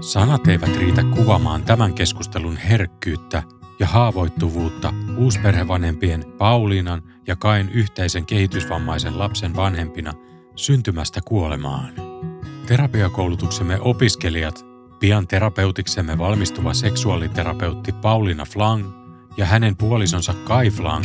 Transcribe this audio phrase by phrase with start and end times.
[0.00, 3.42] Sanat eivät riitä kuvaamaan tämän keskustelun herkkyyttä
[3.78, 10.12] ja haavoittuvuutta uusperhevanhempien Pauliinan ja Kain yhteisen kehitysvammaisen lapsen vanhempina
[10.56, 11.92] syntymästä kuolemaan.
[12.66, 14.66] Terapiakoulutuksemme opiskelijat,
[15.00, 18.86] pian terapeutiksemme valmistuva seksuaaliterapeutti Pauliina Flang
[19.36, 21.04] ja hänen puolisonsa Kai Flang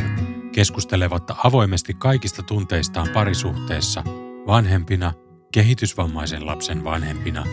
[0.51, 4.03] keskustelevat avoimesti kaikista tunteistaan parisuhteessa,
[4.47, 5.13] vanhempina,
[5.51, 7.45] kehitysvammaisen lapsen vanhempina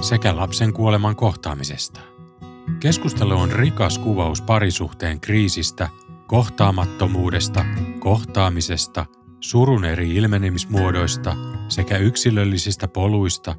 [0.00, 2.00] sekä lapsen kuoleman kohtaamisesta.
[2.80, 5.88] Keskustelu on rikas kuvaus parisuhteen kriisistä,
[6.26, 7.64] kohtaamattomuudesta,
[7.98, 9.06] kohtaamisesta,
[9.40, 11.36] surun eri ilmenemismuodoista
[11.68, 13.54] sekä yksilöllisistä poluista,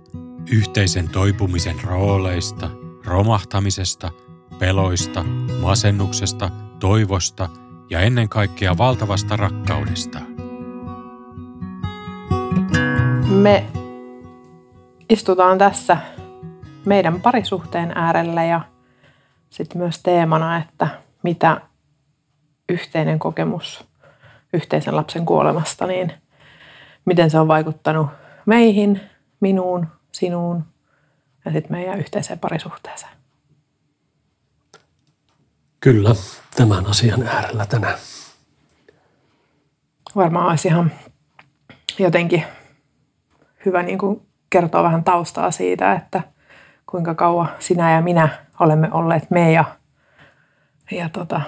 [0.51, 2.69] yhteisen toipumisen rooleista,
[3.05, 4.11] romahtamisesta,
[4.59, 5.23] peloista,
[5.61, 6.49] masennuksesta,
[6.79, 7.49] toivosta
[7.89, 10.19] ja ennen kaikkea valtavasta rakkaudesta.
[13.29, 13.65] Me
[15.09, 15.97] istutaan tässä
[16.85, 18.61] meidän parisuhteen äärellä ja
[19.49, 20.87] sitten myös teemana, että
[21.23, 21.61] mitä
[22.69, 23.85] yhteinen kokemus
[24.53, 26.13] yhteisen lapsen kuolemasta, niin
[27.05, 28.07] miten se on vaikuttanut
[28.45, 29.01] meihin,
[29.39, 30.65] minuun, sinuun
[31.45, 33.11] ja sitten meidän yhteiseen parisuhteeseen.
[35.79, 36.15] Kyllä,
[36.55, 37.97] tämän asian äärellä tänään.
[40.15, 40.91] Varmaan olisi ihan
[41.99, 42.43] jotenkin
[43.65, 46.34] hyvä niin kuin kertoa vähän taustaa siitä, että
[46.85, 49.77] kuinka kauan sinä ja minä olemme olleet me ja,
[50.91, 51.41] ja tota,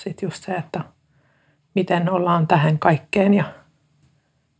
[0.00, 0.80] sitten just se, että
[1.74, 3.54] miten ollaan tähän kaikkeen ja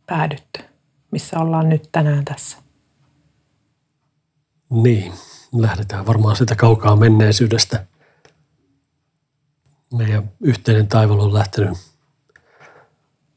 [0.05, 0.63] päädytty,
[1.11, 2.57] missä ollaan nyt tänään tässä.
[4.69, 5.13] Niin,
[5.53, 7.85] lähdetään varmaan sitä kaukaa menneisyydestä.
[9.93, 11.77] Meidän yhteinen taival on lähtenyt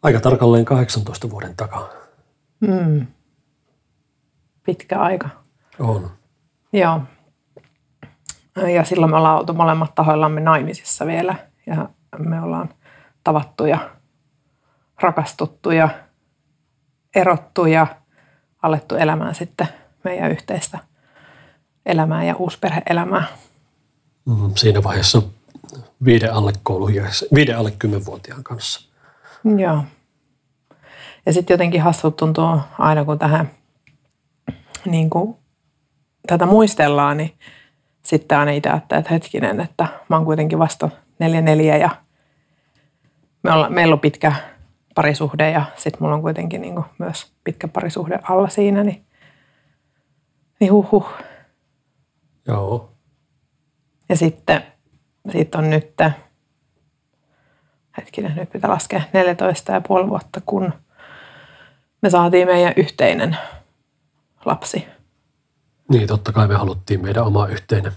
[0.03, 1.89] aika tarkalleen 18 vuoden takaa.
[2.61, 3.07] Mm.
[4.65, 5.31] Pitkä aika.
[5.79, 6.11] On.
[6.73, 7.01] Joo.
[8.75, 11.35] Ja silloin me ollaan oltu molemmat tahoillamme naimisissa vielä.
[11.67, 11.89] Ja
[12.19, 12.69] me ollaan
[13.25, 13.91] tavattu ja
[15.01, 15.89] rakastuttu ja
[17.15, 17.87] erottu ja
[18.63, 19.69] alettu elämään sitten
[20.05, 20.79] meidän yhteistä
[21.87, 23.25] elämää ja uusperheelämää.
[24.27, 25.23] Mm, siinä vaiheessa
[26.05, 28.91] viiden alle kouluikäisen, viiden alle kymmenvuotiaan kanssa.
[29.57, 29.85] Joo.
[31.27, 33.51] Ja sitten jotenkin hassut tuntuu aina, kun tähän
[34.85, 35.37] niin kuin,
[36.27, 37.35] tätä muistellaan, niin
[38.03, 40.89] sitten aina itse että hetkinen, että mä oon kuitenkin vasta
[41.19, 41.91] neljä neljä ja
[43.43, 44.33] me olla, meillä on pitkä
[44.95, 49.05] parisuhde ja sitten mulla on kuitenkin niin myös pitkä parisuhde alla siinä, niin,
[50.61, 51.09] niin huh, huh.
[52.47, 52.93] Joo.
[54.09, 54.63] Ja sitten
[55.33, 55.95] siitä on nyt,
[57.97, 60.73] hetkinen, nyt pitää laskea 14 ja puoli vuotta, kun
[62.03, 63.37] me saatiin meidän yhteinen
[64.45, 64.87] lapsi.
[65.91, 67.93] Niin, totta kai me haluttiin meidän oma yhteinen,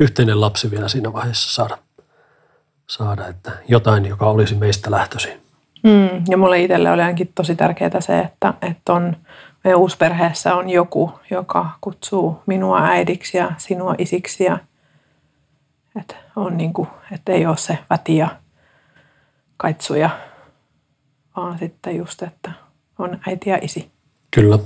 [0.00, 1.78] yhteinen lapsi vielä siinä vaiheessa saada,
[2.86, 5.40] saada että jotain, joka olisi meistä lähtöisin.
[5.82, 9.16] Mm, ja mulle itselle oli ainakin tosi tärkeää se, että, että on,
[9.64, 14.44] meidän uusperheessä on joku, joka kutsuu minua äidiksi ja sinua isiksi.
[14.44, 14.58] Ja,
[16.00, 18.28] että, on niin kuin, että ei ole se väti ja
[19.56, 20.10] kaitsuja,
[21.36, 22.52] vaan sitten just, että
[22.98, 23.90] on äiti ja isi.
[24.30, 24.58] Kyllä.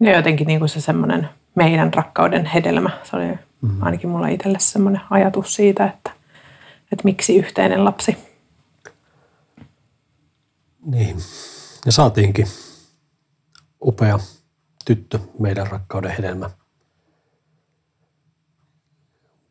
[0.00, 2.90] Ja jotenkin niin kuin se semmoinen meidän rakkauden hedelmä.
[3.02, 3.82] Se oli mm-hmm.
[3.82, 6.10] ainakin mulla itselle semmoinen ajatus siitä, että,
[6.92, 8.16] että miksi yhteinen lapsi.
[10.86, 11.16] Niin.
[11.86, 12.46] Ja saatiinkin
[13.84, 14.18] upea
[14.84, 16.50] tyttö, meidän rakkauden hedelmä.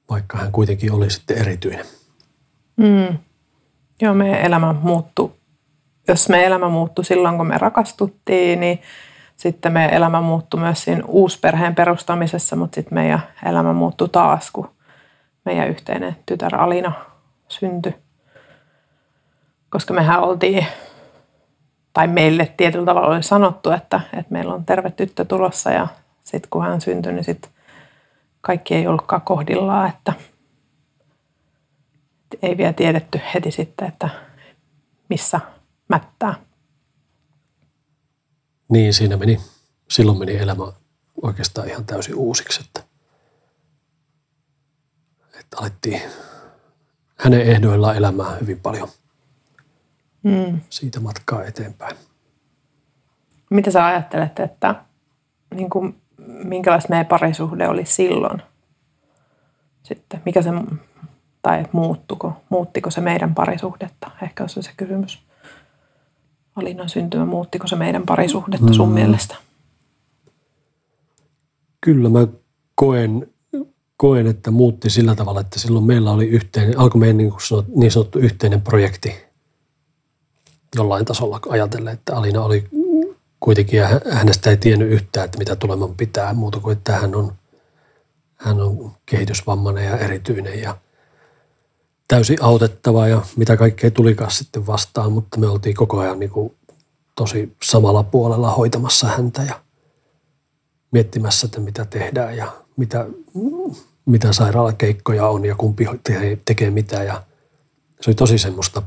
[0.09, 1.85] Vaikka hän kuitenkin oli sitten erityinen.
[2.77, 3.17] Mm.
[4.01, 5.31] Joo, meidän elämä muuttui.
[6.07, 8.81] Jos me elämä muuttui silloin, kun me rakastuttiin, niin
[9.37, 14.69] sitten meidän elämä muuttui myös siinä uusperheen perustamisessa, mutta sitten meidän elämä muuttui taas, kun
[15.45, 16.91] meidän yhteinen tytär Alina
[17.47, 17.95] syntyi.
[19.69, 20.65] Koska mehän oltiin,
[21.93, 25.87] tai meille tietyllä tavalla oli sanottu, että, että meillä on terve tyttö tulossa ja
[26.23, 27.51] sitten kun hän syntyi, niin sitten
[28.41, 30.13] kaikki ei ollutkaan kohdillaan, että
[32.41, 34.09] ei vielä tiedetty heti sitten, että
[35.09, 35.39] missä
[35.89, 36.33] mättää.
[38.69, 39.41] Niin, siinä meni
[39.89, 40.63] silloin meni elämä
[41.21, 42.83] oikeastaan ihan täysin uusiksi, että,
[45.39, 46.01] että alettiin
[47.19, 48.89] hänen ehdoillaan elämään hyvin paljon
[50.23, 50.59] Mm.
[50.69, 51.97] siitä matkaa eteenpäin.
[53.49, 54.75] Mitä sä ajattelet, että
[55.55, 56.01] niin kuin,
[56.43, 58.41] minkälaista meidän parisuhde oli silloin?
[59.83, 60.49] Sitten, mikä se,
[61.41, 64.11] tai muuttuko, muuttiko se meidän parisuhdetta?
[64.21, 65.23] Ehkä olisi se kysymys.
[66.55, 68.93] Alinan syntymä, muuttiko se meidän parisuhdetta sun Mm.
[68.93, 69.35] mielestä?
[71.81, 72.27] Kyllä mä
[72.75, 73.27] koen,
[73.97, 77.67] koen, että muutti sillä tavalla, että silloin meillä oli yhteinen, alkoi meidän niin, kuin sanot,
[77.67, 79.15] niin sanottu yhteinen projekti
[80.75, 82.67] jollain tasolla ajatellen, että Alina oli
[83.39, 87.15] kuitenkin, ja hä- hänestä ei tiennyt yhtään, että mitä tuleman pitää, muuta kuin että hän
[87.15, 87.33] on,
[88.35, 90.77] hän on kehitysvammainen ja erityinen ja
[92.13, 96.55] täysin autettava ja mitä kaikkea tulikaan sitten vastaan, mutta me oltiin koko ajan niin kuin
[97.15, 99.63] tosi samalla puolella hoitamassa häntä ja
[100.91, 103.05] miettimässä, että mitä tehdään ja mitä,
[104.05, 107.03] mitä sairaalakeikkoja on ja kumpi te- tekee mitä.
[107.03, 107.23] Ja
[108.01, 108.81] se oli tosi semmoista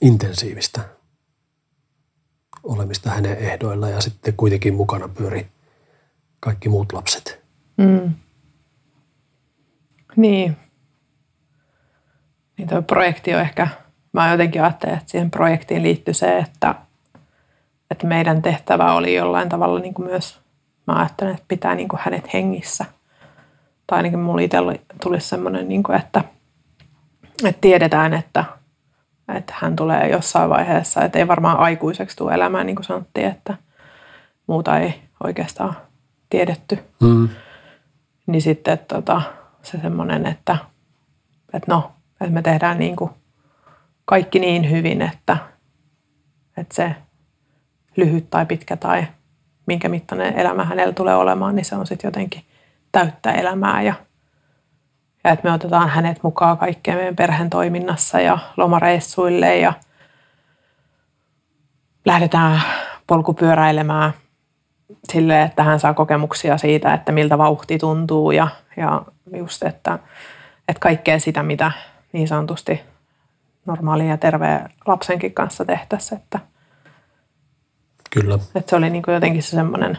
[0.00, 0.80] intensiivistä
[2.62, 5.48] olemista hänen ehdoilla ja sitten kuitenkin mukana pyöri
[6.40, 7.40] kaikki muut lapset.
[7.76, 8.14] Mm.
[10.18, 10.56] Niin.
[12.56, 13.68] Niin tuo projekti on ehkä,
[14.12, 16.74] mä jotenkin ajattelen, että siihen projektiin liittyy se, että,
[17.90, 20.40] että meidän tehtävä oli jollain tavalla niin kuin myös,
[20.86, 22.84] mä ajattelen, että pitää niin kuin hänet hengissä.
[23.86, 26.24] Tai ainakin mulla itsellä tuli semmoinen, niin kuin, että,
[27.44, 28.44] että tiedetään, että,
[29.36, 33.56] että hän tulee jossain vaiheessa, että ei varmaan aikuiseksi tule elämään, niin kuin sanottiin, että
[34.46, 34.94] muuta ei
[35.24, 35.76] oikeastaan
[36.30, 37.28] tiedetty Mm.
[38.26, 39.22] niin sitten että tota,
[39.62, 40.56] se semmoinen, että,
[41.52, 43.10] että no, että me tehdään niin kuin
[44.04, 45.36] kaikki niin hyvin, että,
[46.56, 46.94] että se
[47.96, 49.06] lyhyt tai pitkä tai
[49.66, 52.44] minkä mittainen elämä hänellä tulee olemaan, niin se on sitten jotenkin
[52.92, 53.94] täyttä elämää ja,
[55.24, 59.72] ja että me otetaan hänet mukaan kaikkeen meidän perheen toiminnassa ja lomareissuille ja
[62.04, 62.62] lähdetään
[63.06, 64.12] polkupyöräilemään
[65.12, 69.02] sille, että hän saa kokemuksia siitä, että miltä vauhti tuntuu ja, ja
[69.36, 69.98] just, että,
[70.68, 71.72] että kaikkea sitä, mitä
[72.12, 72.80] niin sanotusti
[73.66, 76.40] normaalin ja terveen lapsenkin kanssa tehtäisiin, että,
[78.10, 78.38] Kyllä.
[78.54, 79.98] että se oli niin kuin jotenkin se semmoinen,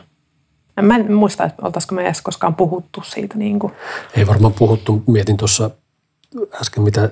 [0.78, 3.74] en mä en muista, että oltaisiko me edes koskaan puhuttu siitä niin kuin,
[4.16, 5.70] Ei varmaan puhuttu, mietin tuossa
[6.62, 7.10] äsken, mitä,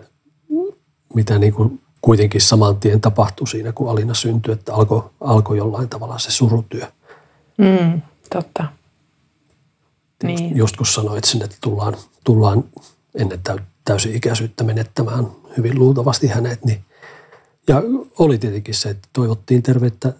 [1.13, 5.89] mitä niin kuin kuitenkin saman tien tapahtui siinä, kun Alina syntyi, että alkoi, alkoi jollain
[5.89, 6.87] tavalla se surutyö.
[7.57, 8.65] Mm, totta.
[10.23, 12.63] Niin, Just kun sanoit sen, että tullaan, tullaan
[13.15, 15.27] ennen täy, täysi-ikäisyyttä menettämään
[15.57, 16.85] hyvin luultavasti hänet, niin
[17.67, 17.81] ja
[18.19, 20.13] oli tietenkin se, että toivottiin tervettä,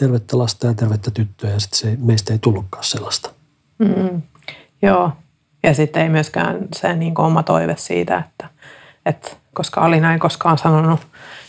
[0.00, 3.30] tervettä lasta ja tervettä tyttöä ja sitten se, meistä ei tullutkaan sellaista.
[3.78, 4.22] Mm,
[4.82, 5.12] joo.
[5.62, 8.48] Ja sitten ei myöskään se niin oma toive siitä, että,
[9.06, 11.00] että koska Alina ei koskaan sanonut,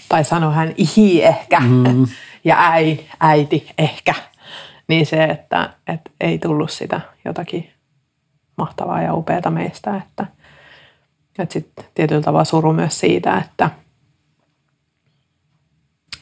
[0.10, 2.08] tai sanoi hän ihi ehkä mm.
[2.44, 4.14] ja äi, äiti ehkä,
[4.88, 7.72] niin se, että, että ei tullut sitä jotakin
[8.58, 10.26] mahtavaa ja upeata meistä, että,
[11.40, 13.70] että sitten tietyllä tavalla suru myös siitä, että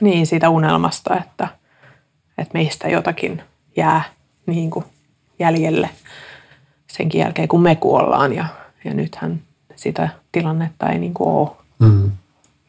[0.02, 1.48] niin siitä unelmasta, että,
[2.38, 3.42] että meistä jotakin
[3.76, 4.04] jää
[4.46, 4.86] niin kuin
[5.40, 5.90] jäljelle
[6.88, 8.34] senkin jälkeen, kun me kuollaan.
[8.34, 8.46] Ja,
[8.86, 9.42] ja nythän
[9.76, 11.50] sitä tilannetta ei niin kuin ole.
[11.80, 12.12] Mm.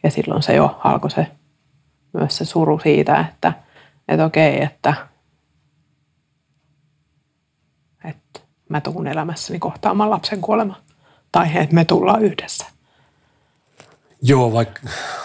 [0.03, 1.27] Ja silloin se jo alkoi se,
[2.13, 3.53] myös se suru siitä, että,
[4.09, 4.95] että okei, että,
[8.05, 10.81] että mä tuun elämässäni kohtaamaan lapsen kuolema.
[11.33, 12.67] Tai että me tullaan yhdessä.
[14.23, 14.81] Joo, vaikka,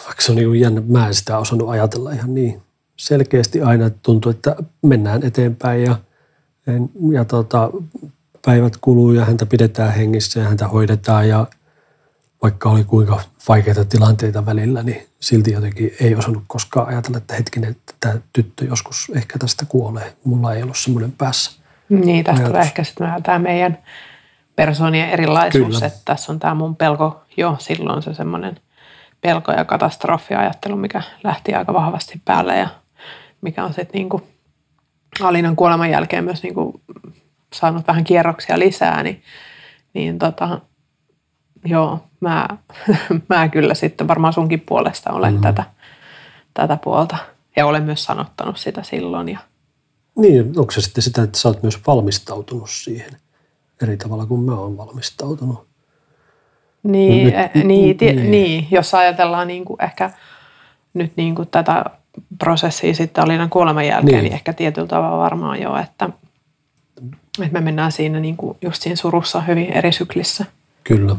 [0.05, 2.62] vaikka se on niin jännä, mä en sitä osannut ajatella ihan niin
[2.98, 5.95] selkeästi aina, että tuntuu, että mennään eteenpäin ja,
[7.12, 7.71] ja tota,
[8.45, 11.48] päivät kuluu ja häntä pidetään hengissä ja häntä hoidetaan ja
[12.41, 17.71] vaikka oli kuinka vaikeita tilanteita välillä, niin silti jotenkin ei osannut koskaan ajatella, että hetkinen,
[17.71, 20.13] että tämä tyttö joskus ehkä tästä kuolee.
[20.24, 21.58] Mulla ei ollut semmoinen päässä.
[21.89, 23.77] Niin, tästä tulee ehkä sitten tämä meidän
[24.55, 25.88] persoonien erilaisuus, Kyllä.
[25.88, 28.60] että tässä on tämä mun pelko, jo silloin se semmoinen
[29.22, 32.69] pelko ja katastrofiajattelu, mikä lähti aika vahvasti päälle ja
[33.41, 34.22] mikä on sitten niinku
[35.22, 36.81] Alinan kuoleman jälkeen myös niinku
[37.53, 39.24] saanut vähän kierroksia lisää, niin,
[39.93, 40.60] niin tota,
[41.65, 42.48] joo, mä,
[43.29, 45.41] mä kyllä sitten varmaan sunkin puolesta olen mm.
[45.41, 45.63] tätä,
[46.53, 47.17] tätä puolta.
[47.55, 49.29] Ja olen myös sanottanut sitä silloin.
[49.29, 49.39] Ja,
[50.19, 53.11] Niin, onko se sitten sitä, että sä oot myös valmistautunut siihen
[53.81, 55.67] eri tavalla kuin mä oon valmistautunut?
[56.83, 58.31] Niin, Nyt- eh, niin, niin.
[58.31, 60.11] niin, jos ajatellaan niin kuin ehkä
[60.93, 61.85] nyt niin kuin tätä
[62.39, 64.23] prosessiin sitten Alinan kuoleman jälkeen, niin.
[64.23, 64.33] Niin.
[64.33, 66.09] ehkä tietyllä tavalla varmaan jo, että,
[67.41, 70.45] että me mennään siinä niin kuin just siinä surussa hyvin eri syklissä.
[70.83, 71.15] Kyllä.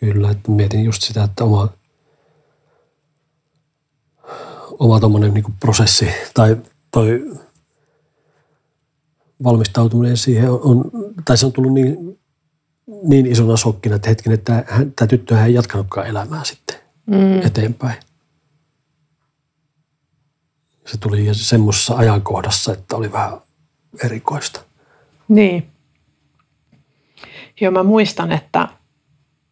[0.00, 1.68] Kyllä, että mietin just sitä, että oma,
[4.78, 6.56] oma tommonen niin prosessi tai
[6.90, 7.30] toi
[9.44, 10.90] valmistautuminen siihen on,
[11.24, 12.18] tai se on tullut niin,
[13.02, 17.46] niin isona shokkina, että hetken, että hän, tämä tyttö ei jatkanutkaan elämää sitten Mm.
[17.46, 17.96] eteenpäin.
[20.86, 23.40] Se tuli semmoisessa ajankohdassa, että oli vähän
[24.04, 24.60] erikoista.
[25.28, 25.70] Niin.
[27.60, 28.68] Joo, mä muistan, että,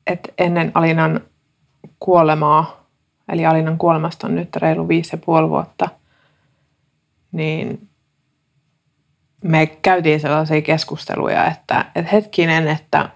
[0.06, 1.20] että ennen Alinan
[2.00, 2.86] kuolemaa,
[3.28, 5.88] eli Alinan kuolemasta on nyt reilu viisi ja puoli vuotta,
[7.32, 7.88] niin
[9.42, 13.08] me käytiin sellaisia keskusteluja, että, että hetkinen, että,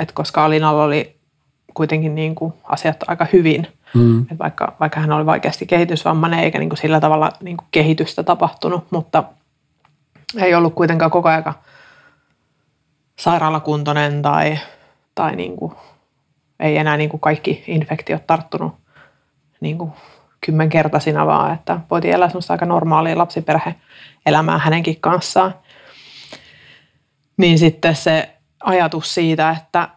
[0.00, 1.16] että koska Alinalla oli
[1.74, 4.22] kuitenkin niin kuin asiat aika hyvin, Mm.
[4.22, 8.22] että vaikka, vaikka hän oli vaikeasti kehitysvammainen eikä niin kuin sillä tavalla niin kuin kehitystä
[8.22, 9.24] tapahtunut, mutta
[10.36, 11.54] ei ollut kuitenkaan koko ajan
[13.18, 14.58] sairaalakuntoinen tai,
[15.14, 15.72] tai niin kuin,
[16.60, 18.74] ei enää niin kuin kaikki infektiot tarttunut
[19.60, 19.92] niin kuin
[20.44, 25.54] kymmenkertaisina, vaan että voitiin elää semmoista aika normaalia lapsiperhe-elämää hänenkin kanssaan.
[27.36, 29.88] Niin sitten se ajatus siitä, että,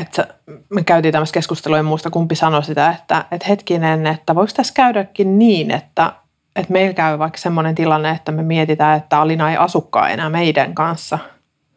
[0.00, 0.28] että
[0.70, 4.74] me käytiin tämmöistä keskustelua, en muista kumpi sanoi sitä, että, että hetkinen, että voiko tässä
[4.74, 6.12] käydäkin niin, että,
[6.56, 10.74] että meillä käy vaikka semmoinen tilanne, että me mietitään, että Alina ei asukkaan enää meidän
[10.74, 11.18] kanssa,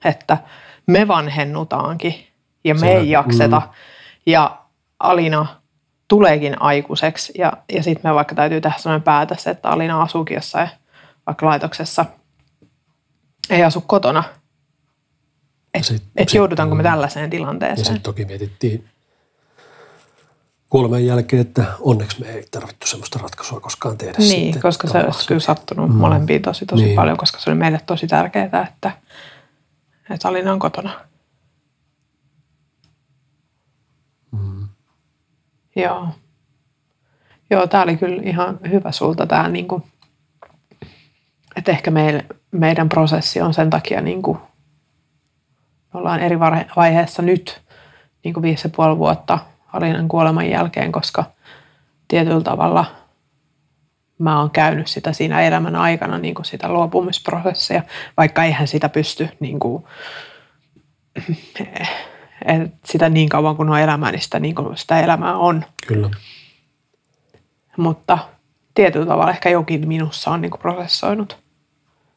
[0.05, 0.37] että
[0.87, 2.15] me vanhennutaankin
[2.63, 3.71] ja me Se- ei jakseta mm.
[4.25, 4.57] ja
[4.99, 5.60] Alina
[6.11, 10.69] tuleekin aikuiseksi ja, ja sitten me vaikka täytyy tehdä sellainen päätös, että Alina asuukin jossain
[11.25, 12.05] vaikka laitoksessa,
[13.49, 14.23] ei asu kotona.
[15.73, 16.89] Että sit- et sit- joudutaanko me mm.
[16.89, 17.85] tällaiseen Ja tilanteeseen?
[17.85, 18.89] sitten toki mietittiin
[20.69, 24.61] kuoleman jälkeen, että onneksi me ei tarvittu sellaista ratkaisua koskaan tehdä Niin, sitten.
[24.61, 25.95] koska se olisi kyllä sattunut Mm.
[25.95, 26.95] molempiin tosi tosi Niin.
[26.95, 28.91] paljon, koska se oli meille tosi tärkeää, että,
[30.09, 30.99] että Alina on kotona.
[34.31, 34.60] Mm.
[35.75, 36.07] Joo.
[37.49, 39.83] Joo, tämä oli kyllä ihan hyvä sulta tämä, niin kuin,
[41.55, 44.37] että ehkä meil, meidän prosessi on sen takia, niin kuin,
[45.93, 46.39] me ollaan eri
[46.75, 47.61] vaiheessa nyt,
[48.23, 49.39] niin kuin viisi ja puoli vuotta
[49.73, 51.23] Alinan kuoleman jälkeen, koska
[52.07, 52.85] tietyllä tavalla
[54.17, 57.83] mä oon käynyt sitä siinä elämän aikana, niin kuin sitä luopumisprosessia,
[58.17, 59.83] vaikka eihän sitä pysty niin kuin,
[62.45, 65.65] et sitä niin kauan kuin on elämää, niin sitä, niin kuin sitä elämää on.
[65.87, 66.09] Kyllä.
[67.77, 68.17] Mutta
[68.73, 71.37] tietyllä tavalla ehkä jokin minussa on niin kuin prosessoinut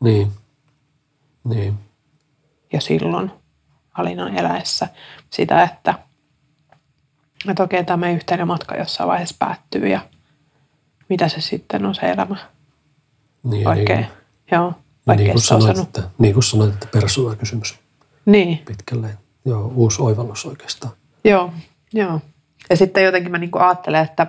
[0.01, 0.33] Niin.
[1.45, 1.75] Niin.
[2.73, 3.31] jo silloin
[3.95, 4.89] Alinan eläessä
[5.31, 5.95] sitä, että,
[7.49, 10.01] että okei, tämä meidän yhteinen matka jossain vaiheessa päättyy ja
[11.09, 12.37] mitä se sitten on se elämä.
[13.43, 14.09] Niin, Vaikea, niin,
[14.53, 14.73] joo,
[15.17, 17.79] niin, kuin sanoit, että, niin kuin sanoit, että persoonakysymys
[18.27, 19.19] Niin, pitkälle.
[19.45, 20.93] Joo, uusi oivallus oikeastaan.
[21.25, 21.53] Joo,
[21.93, 22.21] joo.
[22.71, 24.27] Ja sitten jotenkin mä niinku ajattelen, että,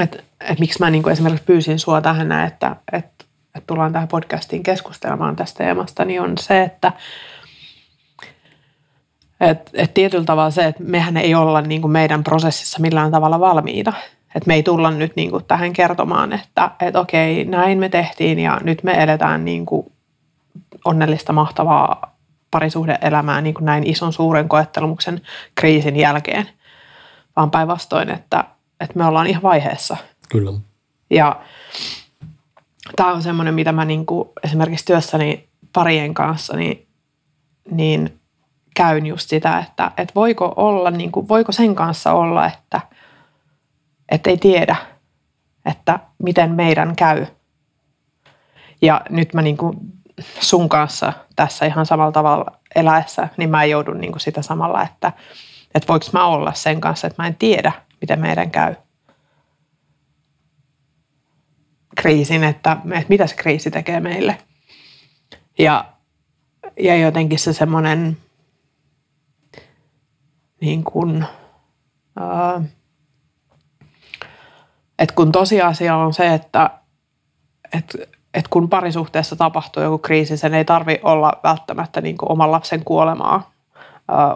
[0.00, 4.62] että, että miksi mä niinku esimerkiksi pyysin sua tähän, että, että, että tullaan tähän podcastiin
[4.62, 6.92] keskustelemaan tästä teemasta, niin on se, että
[9.50, 13.92] että, että tietyllä tavalla se, että mehän ei olla niinku meidän prosessissa millään tavalla valmiita.
[14.34, 18.60] Että me ei tulla nyt niinku tähän kertomaan, että, että okei, näin me tehtiin ja
[18.62, 19.92] nyt me eletään niinku
[20.84, 22.11] onnellista, mahtavaa
[22.52, 25.20] parisuhdeelämää niin kuin näin ison suuren koettelumuksen
[25.54, 26.48] kriisin jälkeen,
[27.36, 28.44] vaan päinvastoin, että,
[28.80, 29.96] että me ollaan ihan vaiheessa.
[30.28, 30.52] Kyllä.
[31.10, 31.40] Ja
[32.96, 36.86] tämä on semmoinen, mitä mä niin kuin esimerkiksi työssäni parien kanssa, niin,
[37.70, 38.20] niin
[38.76, 42.80] käyn just sitä, että, että voiko olla, niin kuin, voiko sen kanssa olla, että,
[44.08, 44.76] että ei tiedä,
[45.64, 47.26] että miten meidän käy.
[48.82, 49.76] Ja nyt mä niin kuin
[50.40, 55.12] sun kanssa tässä ihan samalla tavalla eläessä, niin mä joudun niin kuin sitä samalla, että,
[55.74, 58.74] että voiko mä olla sen kanssa, että mä en tiedä, miten meidän käy
[61.96, 64.38] kriisin, että, että mitä se kriisi tekee meille.
[65.58, 65.84] Ja,
[66.80, 68.16] ja jotenkin se semmoinen
[70.60, 71.24] niin kuin,
[72.20, 72.62] ää,
[74.98, 76.70] että kun tosiasia on se, että,
[77.72, 77.98] että,
[78.34, 82.84] että kun parisuhteessa tapahtuu joku kriisi, sen ei tarvi olla välttämättä niin kuin oman lapsen
[82.84, 83.50] kuolemaa.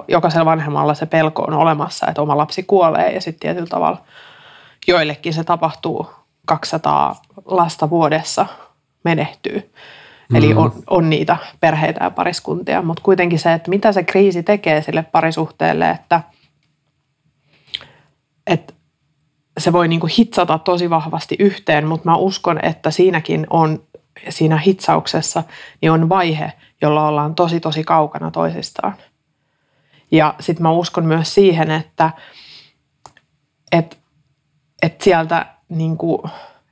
[0.08, 4.02] Jokaisella vanhemmalla se pelko on olemassa, että oma lapsi kuolee ja sitten tietyllä tavalla
[4.86, 6.10] joillekin se tapahtuu
[6.46, 8.46] 200 lasta vuodessa
[9.04, 9.72] menehtyy.
[10.34, 14.82] Eli on, on niitä perheitä ja pariskuntia, mutta kuitenkin se, että mitä se kriisi tekee
[14.82, 16.20] sille parisuhteelle, että,
[18.46, 18.74] että
[19.58, 23.82] se voi niin kuin hitsata tosi vahvasti yhteen, mutta mä uskon, että siinäkin on,
[24.28, 25.42] siinä hitsauksessa,
[25.80, 28.94] niin on vaihe, jolla ollaan tosi tosi kaukana toisistaan.
[30.10, 32.10] Ja sitten mä uskon myös siihen, että,
[33.72, 33.96] että,
[34.82, 36.22] että sieltä, niin kuin,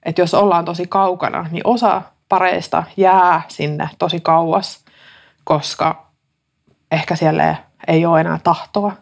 [0.03, 4.85] että jos ollaan tosi kaukana, niin osa pareista jää sinne tosi kauas,
[5.45, 6.07] koska
[6.91, 8.93] ehkä siellä ei ole enää tahtoa.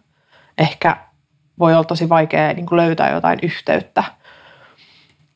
[0.59, 0.97] Ehkä
[1.63, 4.05] voi olla tosi vaikea niin kuin löytää jotain yhteyttä.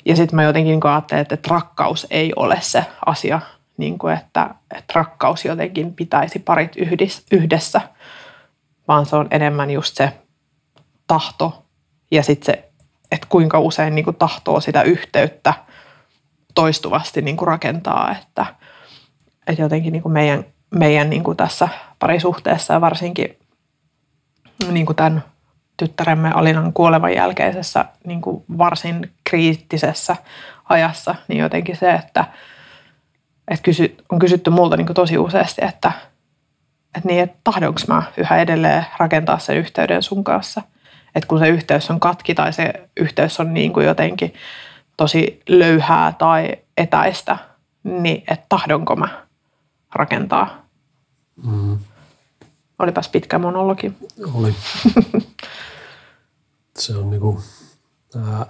[0.04, 3.40] Ja sitten mä jotenkin niin ajattelen, että, että rakkaus ei ole se asia,
[3.76, 6.72] niin kuin että, että rakkaus jotenkin pitäisi parit
[7.30, 7.80] yhdessä,
[8.88, 10.12] vaan se on enemmän just se
[11.06, 11.64] tahto
[12.10, 12.68] ja sitten se,
[13.10, 15.54] että kuinka usein niin kuin tahtoo sitä yhteyttä
[16.54, 18.46] toistuvasti niin kuin rakentaa, että,
[19.46, 21.68] että jotenkin niin kuin meidän, meidän niin kuin tässä
[21.98, 23.38] parisuhteessa ja varsinkin
[24.70, 25.24] niin kuin tämän
[25.76, 30.16] tyttäremme Alinan kuolevan jälkeisessä niin kuin varsin kriittisessä
[30.68, 32.24] ajassa, niin jotenkin se, että,
[33.48, 35.92] että kysy, on kysytty multa niin kuin tosi useasti, että,
[36.96, 40.62] että, niin, että tahdonko mä yhä edelleen rakentaa sen yhteyden sun kanssa.
[41.14, 44.34] Että kun se yhteys on katki tai se yhteys on niin kuin jotenkin
[44.96, 47.38] tosi löyhää tai etäistä,
[47.84, 49.08] niin että tahdonko mä
[49.94, 50.66] rakentaa.
[51.44, 51.78] Mm.
[52.78, 53.92] Olipas pitkä monologi.
[54.34, 54.54] Oli.
[56.78, 57.40] se on niinku,
[58.16, 58.46] ää,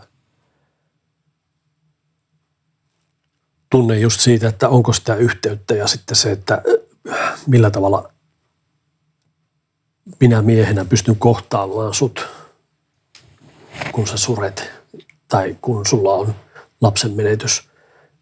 [3.71, 6.63] tunne just siitä, että onko sitä yhteyttä ja sitten se, että
[7.47, 8.13] millä tavalla
[10.21, 12.27] minä miehenä pystyn kohtaamaan sut,
[13.93, 14.71] kun sä suret
[15.29, 16.35] tai kun sulla on
[16.81, 17.69] lapsen menetys,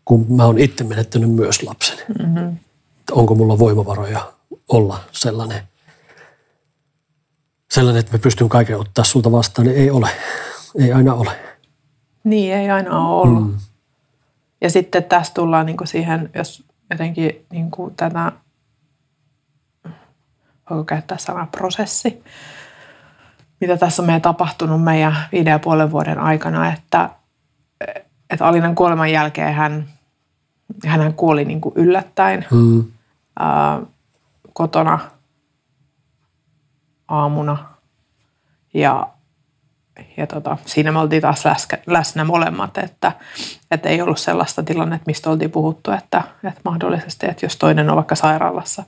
[0.04, 1.99] kun mä oon itse menettänyt myös lapsen.
[2.18, 2.56] Mm-hmm.
[3.12, 4.32] Onko mulla voimavaroja
[4.68, 5.62] olla sellainen–
[7.71, 10.11] sellainen, että me pystyn kaiken ottaa sulta vastaan, niin ei ole.
[10.78, 11.30] Ei aina ole.
[12.25, 13.50] Niin, ei aina ole ollut.
[13.50, 13.58] Mm.
[14.60, 18.32] Ja sitten tässä tullaan niin siihen, jos jotenkin niin kuin tätä,
[20.71, 22.23] voiko käyttää sanaa prosessi,
[23.60, 27.10] mitä tässä on meidän tapahtunut meidän viiden ja puolen vuoden aikana, että,
[28.30, 29.88] että Alinan kuoleman jälkeen hän,
[30.86, 32.84] hän kuoli niin kuin yllättäen mm.
[33.38, 33.80] ää,
[34.52, 34.99] kotona–
[37.14, 37.74] aamuna.
[38.74, 39.08] Ja,
[40.16, 43.12] ja tota, siinä me oltiin taas läskä, läsnä molemmat, että,
[43.70, 47.96] että ei ollut sellaista tilannetta, mistä oltiin puhuttu, että, että mahdollisesti, että jos toinen on
[47.96, 48.84] vaikka sairaalassa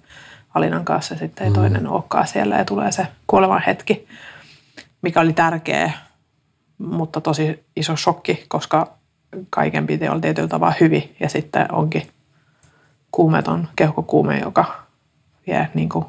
[0.55, 1.55] Alinan kanssa, sitten ei mm.
[1.55, 4.09] toinen olekaan siellä ja tulee se kuolevan hetki,
[5.03, 5.93] mikä oli tärkeä,
[6.79, 8.97] mutta tosi iso shokki, koska
[9.51, 12.03] kaiken piti olla tietyllä tavalla hyvin ja sitten onkin
[13.11, 14.87] kuumeton keuhkokuume, joka
[15.47, 16.07] vie niin kuin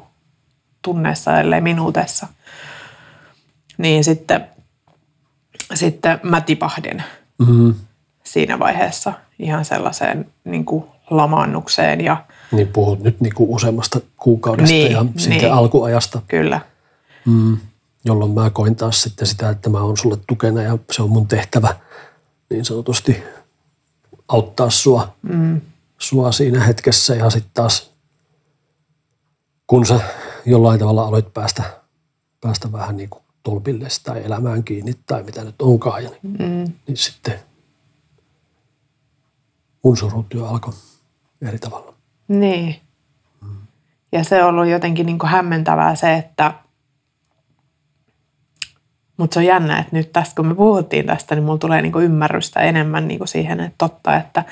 [0.88, 2.26] tunneissa, ellei minuutessa.
[3.78, 4.44] Niin sitten,
[5.74, 7.02] sitten mä tipahdin
[7.38, 7.74] mm-hmm.
[8.24, 12.00] siinä vaiheessa ihan sellaiseen niin kuin lamaannukseen.
[12.00, 16.22] Ja, niin puhut nyt niin kuin useammasta kuukaudesta niin, ja sitten niin, alkuajasta.
[16.28, 16.60] Kyllä.
[17.26, 17.58] Mm,
[18.04, 21.28] jolloin mä koin taas sitten sitä, että mä oon sulle tukena ja se on mun
[21.28, 21.76] tehtävä
[22.50, 23.22] niin sanotusti
[24.28, 25.60] auttaa sua, mm.
[25.98, 27.98] sua siinä hetkessä ja sitten taas
[29.68, 30.00] kun sä
[30.50, 31.62] jollain tavalla aloit päästä,
[32.40, 36.04] päästä vähän niin kuin tolpille tai elämään kiinni tai mitä nyt onkaan.
[36.04, 36.72] Ja niin, mm.
[36.86, 37.38] niin sitten
[39.84, 40.74] mun surutyö alkoi
[41.42, 41.94] eri tavalla.
[42.28, 42.76] Niin.
[43.42, 43.56] Mm.
[44.12, 46.54] Ja se on ollut jotenkin niin kuin hämmentävää se, että
[49.18, 51.92] mutta se on jännä, että nyt tästä kun me puhuttiin tästä, niin mulla tulee niin
[51.92, 54.44] kuin ymmärrystä enemmän niin kuin siihen, että totta, että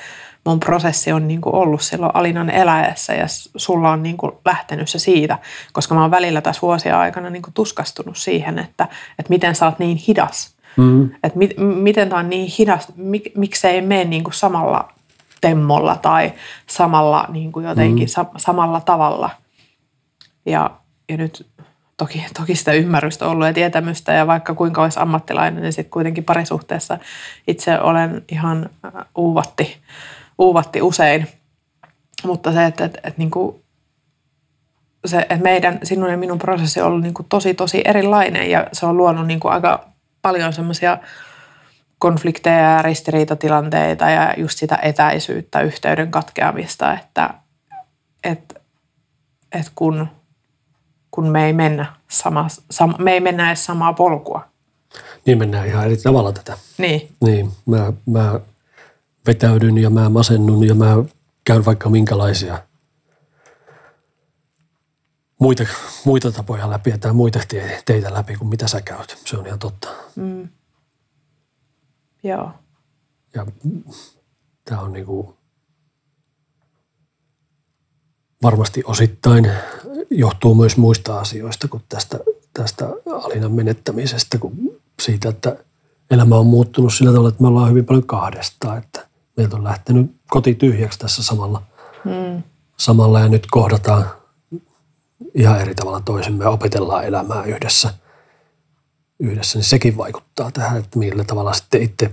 [0.47, 4.89] mun prosessi on niin kuin ollut silloin Alinan eläessä ja sulla on niin kuin lähtenyt
[4.89, 5.37] se siitä,
[5.73, 8.87] koska mä oon välillä tässä vuosia aikana niin kuin tuskastunut siihen, että,
[9.19, 10.55] että miten sä oot niin hidas.
[10.77, 11.09] Mm.
[11.23, 14.91] Että mi, miten tämä on niin hidas, mik, miksei mene niin kuin samalla
[15.41, 16.33] temmolla tai
[16.67, 18.09] samalla niin kuin jotenkin mm.
[18.09, 19.29] sa, samalla tavalla.
[20.45, 20.71] Ja,
[21.09, 21.47] ja nyt
[21.97, 26.23] toki, toki sitä ymmärrystä ollut ja tietämystä ja vaikka kuinka olisi ammattilainen, niin sitten kuitenkin
[26.23, 26.97] parisuhteessa
[27.47, 28.69] itse olen ihan
[29.15, 29.77] uuvatti
[30.37, 31.27] uuvatti usein.
[32.23, 33.63] Mutta se, että, että, että, niin kuin
[35.05, 38.67] se, että meidän, sinun ja minun prosessi on ollut niin kuin tosi, tosi erilainen ja
[38.73, 39.89] se on luonut niin kuin aika
[40.21, 40.97] paljon semmoisia
[41.99, 47.33] konflikteja ja ristiriitatilanteita ja just sitä etäisyyttä, yhteyden katkeamista, että,
[48.23, 48.59] että,
[49.51, 50.07] että kun,
[51.11, 54.47] kun me ei mennä sama, sama, me ei mennä edes samaa polkua.
[55.25, 56.57] Niin mennään ihan eri tavalla tätä.
[56.77, 57.09] Niin.
[57.21, 58.39] Niin, mä, mä
[59.27, 61.03] vetäydyn ja mä masennun ja mä
[61.43, 62.67] käyn vaikka minkälaisia
[65.39, 65.63] muita,
[66.05, 67.39] muita tapoja läpi tai muita
[67.85, 69.17] teitä läpi kuin mitä sä käyt.
[69.25, 69.87] Se on ihan totta.
[70.15, 70.49] Mm.
[72.23, 72.51] Joo.
[73.35, 73.45] Ja
[74.65, 75.37] tämä on niinku
[78.43, 79.51] varmasti osittain
[80.09, 82.19] johtuu myös muista asioista kuin tästä,
[82.53, 82.89] tästä
[83.23, 85.57] Alinan menettämisestä, kuin siitä, että
[86.11, 89.06] elämä on muuttunut sillä tavalla, että me ollaan hyvin paljon kahdestaan, että
[89.37, 91.61] meiltä on lähtenyt koti tyhjäksi tässä samalla,
[92.05, 92.43] Mm.
[92.77, 94.05] samalla ja nyt kohdataan
[95.35, 97.93] ihan eri tavalla toisemme ja opetellaan elämää yhdessä,
[99.19, 102.11] yhdessä, niin sekin vaikuttaa tähän, että millä tavalla sitten itse,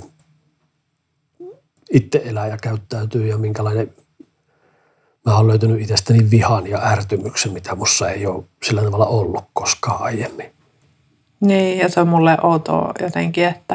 [1.92, 3.94] itse elää ja käyttäytyy ja minkälainen
[5.26, 10.02] mä oon löytänyt itsestäni vihan ja ärtymyksen, mitä mussa ei ole sillä tavalla ollut koskaan
[10.02, 10.52] aiemmin.
[11.40, 13.74] Niin, ja se on mulle outoa jotenkin, että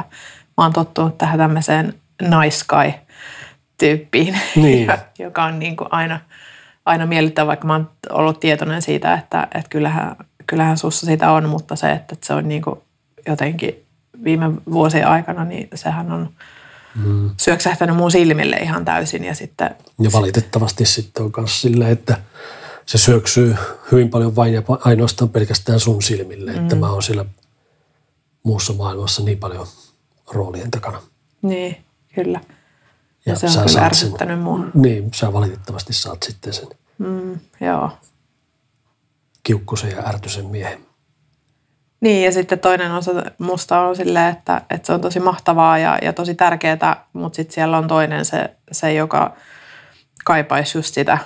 [0.58, 4.92] mä oon tottunut tähän tämmöiseen nice guy-tyyppiin, Niin.
[5.20, 6.20] joka on niin kuin aina,
[6.86, 10.16] aina miellyttävä, vaikka mä oon ollut tietoinen siitä, että, että kyllähän,
[10.48, 12.80] kyllähän sussa sitä on, mutta se, että se on niin kuin
[13.28, 13.86] jotenkin
[14.24, 16.30] viime vuosien aikana, niin sehän on
[16.96, 17.30] Mm.
[17.38, 22.18] syöksähtänyt mun silmille ihan täysin ja sitten Ja valitettavasti sitten on myös silleen, että
[22.86, 23.56] se syöksyy
[23.92, 27.26] hyvin paljon vain ja ainoastaan pelkästään sun silmille, että mä oon siellä
[28.44, 29.68] muussa maailmassa niin paljon
[30.34, 31.02] roolien takana.
[31.42, 31.78] niin,
[32.24, 32.42] kyllä.
[33.26, 34.60] Ja, ja se on kyllä saat sen- ärsyttänyt mua.
[34.74, 37.92] Niin, sä valitettavasti saat sitten sen Mm, joo.
[39.44, 40.80] kiukkusen ja ärtysen miehen.
[42.02, 45.98] Niin, ja sitten toinen osa musta on silleen, että, että se on tosi mahtavaa ja,
[46.02, 49.36] ja tosi tärkeää, mutta sitten siellä on toinen se, se, joka
[50.26, 51.18] kaipaisi just sitä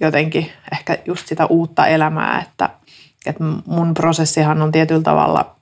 [0.00, 2.70] jotenkin, ehkä just sitä uutta elämää, että,
[3.26, 5.56] että mun prosessihan on tietyllä tavalla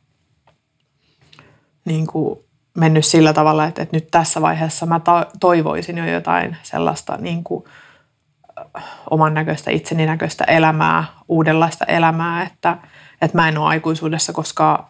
[1.84, 2.38] niin kuin
[2.76, 7.44] mennyt sillä tavalla, että, että nyt tässä vaiheessa mä to- toivoisin jo jotain sellaista niin
[7.44, 7.64] kuin
[9.10, 12.76] oman näköistä, itseni näköistä elämää, uudenlaista elämää, että,
[13.22, 14.84] että mä en ole aikuisuudessa koskaan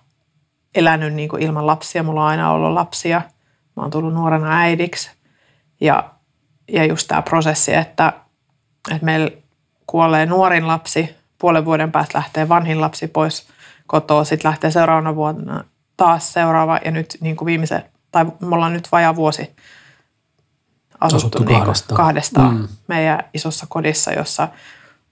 [0.74, 2.02] elänyt niin kuin ilman lapsia.
[2.02, 3.22] Mulla on aina ollut lapsia.
[3.76, 5.10] Mä oon tullut nuorena äidiksi.
[5.80, 6.10] Ja,
[6.68, 8.12] ja just tämä prosessi, että,
[8.90, 9.30] että meillä
[9.86, 13.48] kuolee nuorin lapsi, puolen vuoden päästä lähtee vanhin lapsi pois
[13.86, 15.64] kotoa, sitten lähtee seuraavana vuonna
[16.00, 19.56] taas seuraava ja nyt niin kuin viimeisen, tai me ollaan nyt vajaa vuosi
[21.00, 21.96] asuttu, Asuttu niin kahdestaan.
[21.96, 22.68] kahdestaan Mm.
[22.88, 24.48] meidän isossa kodissa, jossa,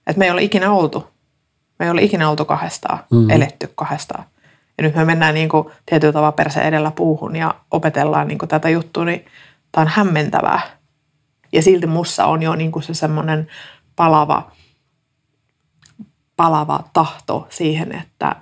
[0.07, 1.07] että me ei ole ikinä oltu.
[1.79, 3.29] Me ei ole ikinä oltu kahdestaan, mm.
[3.29, 4.23] eletty kahdestaan.
[4.77, 8.49] Ja nyt me mennään niin kuin tietyllä tavalla perse edellä puuhun ja opetellaan niin kuin
[8.49, 9.25] tätä juttua, niin
[9.71, 10.61] tämä on hämmentävää.
[11.51, 13.47] Ja silti mussa on jo niin kuin se semmoinen
[13.95, 14.51] palava,
[16.35, 18.35] palava tahto siihen, että,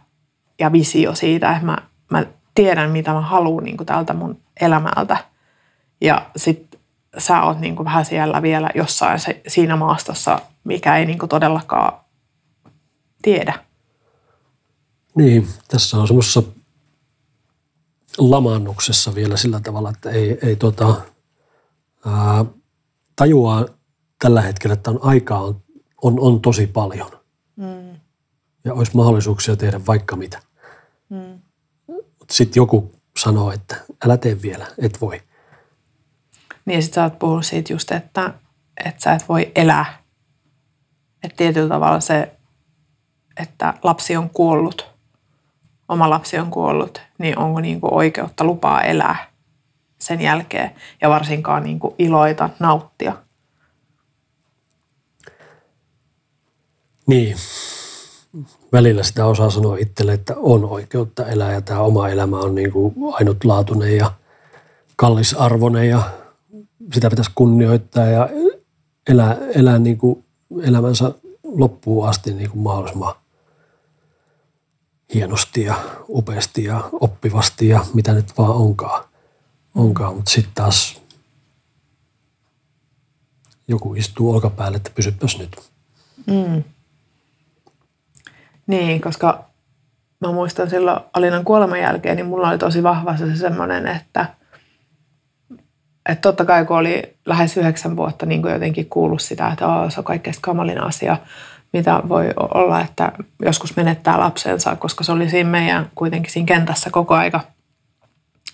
[0.59, 1.77] ja visio siitä, että mä,
[2.09, 2.25] mä
[2.57, 5.17] tiedän, mitä mä haluan niin kuin tältä mun elämältä.
[6.01, 6.79] Ja sitten
[7.17, 11.29] sä oot niin kuin vähän siellä vielä jossain se, siinä maastossa, mikä ei niin kuin
[11.29, 11.99] todellakaan
[13.21, 13.53] tiedä.
[15.15, 16.43] Niin, tässä on semmoisessa
[18.17, 21.01] lamaannuksessa vielä sillä tavalla, että ei, ei tota,
[22.05, 22.45] ää,
[23.15, 23.65] tajuaa
[24.19, 25.63] tällä hetkellä, että on aikaa on,
[26.01, 27.11] on, on tosi paljon.
[27.55, 27.99] Mm.
[28.65, 30.41] Ja olisi mahdollisuuksia tehdä vaikka mitä.
[31.09, 31.46] Mm.
[32.31, 35.21] Sitten joku sanoo, että älä tee vielä, et voi.
[36.65, 38.33] Niin ja sit sä oot puhunut siitä just, että,
[38.85, 40.01] että sä et voi elää.
[41.23, 42.31] Että tietyllä tavalla se,
[43.37, 44.87] että lapsi on kuollut,
[45.89, 49.31] oma lapsi on kuollut, niin onko niinku oikeutta lupaa elää
[49.99, 53.17] sen jälkeen ja varsinkaan niinku iloita, nauttia.
[57.07, 57.37] Niin.
[58.71, 62.71] Välillä sitä osaa sanoa itselle, että on oikeutta elää ja tämä oma elämä on niin
[62.71, 64.11] kuin ainutlaatuinen ja
[64.95, 66.09] kallisarvoinen ja
[66.93, 68.29] sitä pitäisi kunnioittaa ja
[69.09, 70.23] elää, elää niin kuin
[70.61, 71.11] elämänsä
[71.43, 73.15] loppuun asti niin kuin mahdollisimman
[75.13, 75.75] hienosti ja
[76.09, 79.03] upeasti ja oppivasti ja mitä nyt vaan onkaan.
[79.75, 80.15] onkaan.
[80.15, 81.01] Mutta sitten taas
[83.67, 85.57] joku istuu olkapäälle, että pysypäs nyt.
[86.27, 86.63] Mm.
[88.67, 89.45] Niin, koska
[90.19, 94.25] mä muistan silloin Alinan kuoleman jälkeen, niin mulla oli tosi vahva se semmoinen, että,
[96.09, 99.91] että totta kai kun oli lähes yhdeksän vuotta niin kuin jotenkin kuullut sitä, että oh,
[99.91, 101.17] se on kaikkein kamalin asia,
[101.73, 106.89] mitä voi olla, että joskus menettää lapsensa, koska se oli siinä meidän kuitenkin siinä kentässä
[106.89, 107.39] koko aika.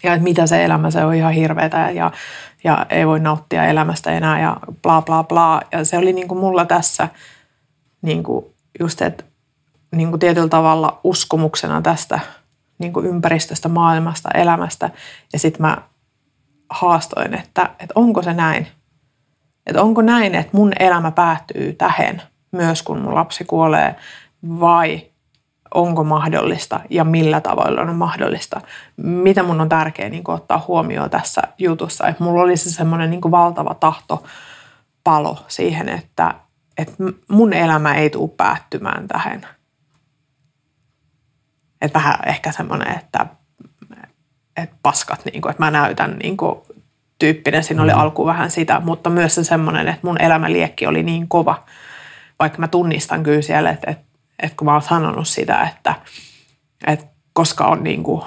[0.04, 2.12] Ja että mitä se elämä, se on ihan hirveetä ja,
[2.64, 5.62] ja ei voi nauttia elämästä enää ja bla bla bla.
[5.72, 7.08] Ja se oli niin kuin mulla tässä
[8.02, 8.46] niin kuin
[8.80, 9.24] just, että
[9.94, 12.20] niin kuin tietyllä tavalla uskomuksena tästä
[12.78, 14.90] niin kuin ympäristöstä, maailmasta, elämästä.
[15.34, 15.78] Ja sitten mä
[16.70, 18.68] haastoin, että, että onko se näin?
[19.68, 23.96] Että onko näin, että mun elämä päättyy tähän myös kun mun lapsi kuolee
[24.60, 25.02] vai
[25.74, 28.62] onko mahdollista ja millä tavoilla on mahdollista.
[28.98, 32.08] Mitä mun on tärkeää niin ottaa huomioon tässä jutussa.
[32.08, 34.24] Että mulla oli se semmoinen niin valtava tahto
[35.04, 36.34] palo siihen, että,
[36.78, 36.94] että
[37.28, 39.48] mun elämä ei tule päättymään tähän.
[41.84, 43.26] Että vähän ehkä semmoinen, että,
[44.58, 46.62] että paskat, niin kuin, että mä näytän niin kuin,
[47.20, 47.64] tyyppinen.
[47.64, 48.00] Siinä oli mm.
[48.00, 51.64] alku vähän sitä, mutta myös se semmoinen, että mun elämäliekki oli niin kova,
[52.40, 54.04] vaikka mä tunnistan kyllä siellä, että, että,
[54.40, 55.96] että kun mä oon sanonut sitä, että,
[56.88, 58.22] että koska on niin kuin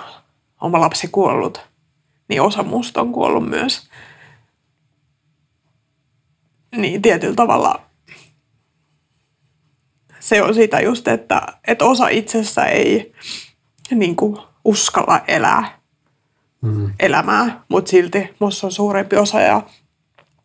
[0.60, 1.66] oma lapsi kuollut,
[2.28, 3.90] niin osa musta on kuollut myös.
[6.76, 7.85] Niin tietyllä tavalla
[10.26, 13.12] se on sitä just, että, että osa itsessä ei
[13.90, 15.78] niin kuin uskalla elää
[16.62, 16.90] mm.
[17.00, 19.62] elämää, mutta silti musta on suurempi osa ja,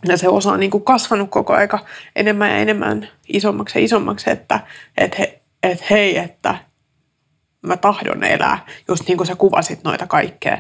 [0.07, 1.79] ja se osa on niin kuin kasvanut koko aika
[2.15, 4.59] enemmän ja enemmän isommaksi ja isommaksi, että
[4.97, 6.55] et he, et hei, että
[7.61, 10.57] mä tahdon elää, just niin kuin sä kuvasit noita kaikkea.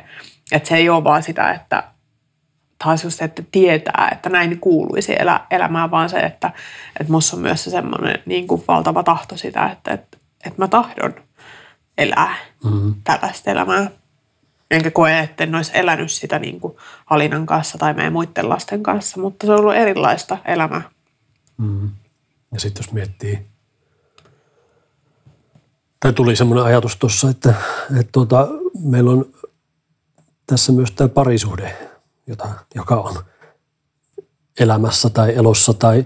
[0.51, 1.83] Että se ei ole vaan sitä, että
[2.83, 6.51] taas just, että tietää, että näin kuuluisi elä, elämään, vaan se, että,
[6.99, 10.67] että musta on myös se semmoinen niin kuin valtava tahto sitä, että, että, että mä
[10.67, 11.13] tahdon
[11.97, 12.95] elää mm-hmm.
[13.03, 13.91] tällaista elämää.
[14.71, 16.75] Enkä koe, että en olisi elänyt sitä niin kuin
[17.09, 20.81] Alinan kanssa tai meidän muiden lasten kanssa, mutta se on ollut erilaista elämää.
[21.57, 21.89] Mm.
[22.53, 23.45] Ja sitten jos miettii,
[25.99, 27.53] tai tuli semmoinen ajatus tuossa, että,
[27.99, 28.47] että tuota,
[28.83, 29.25] meillä on
[30.47, 31.90] tässä myös tämä parisuhde,
[32.31, 33.15] jota, joka on
[34.59, 36.05] elämässä tai elossa tai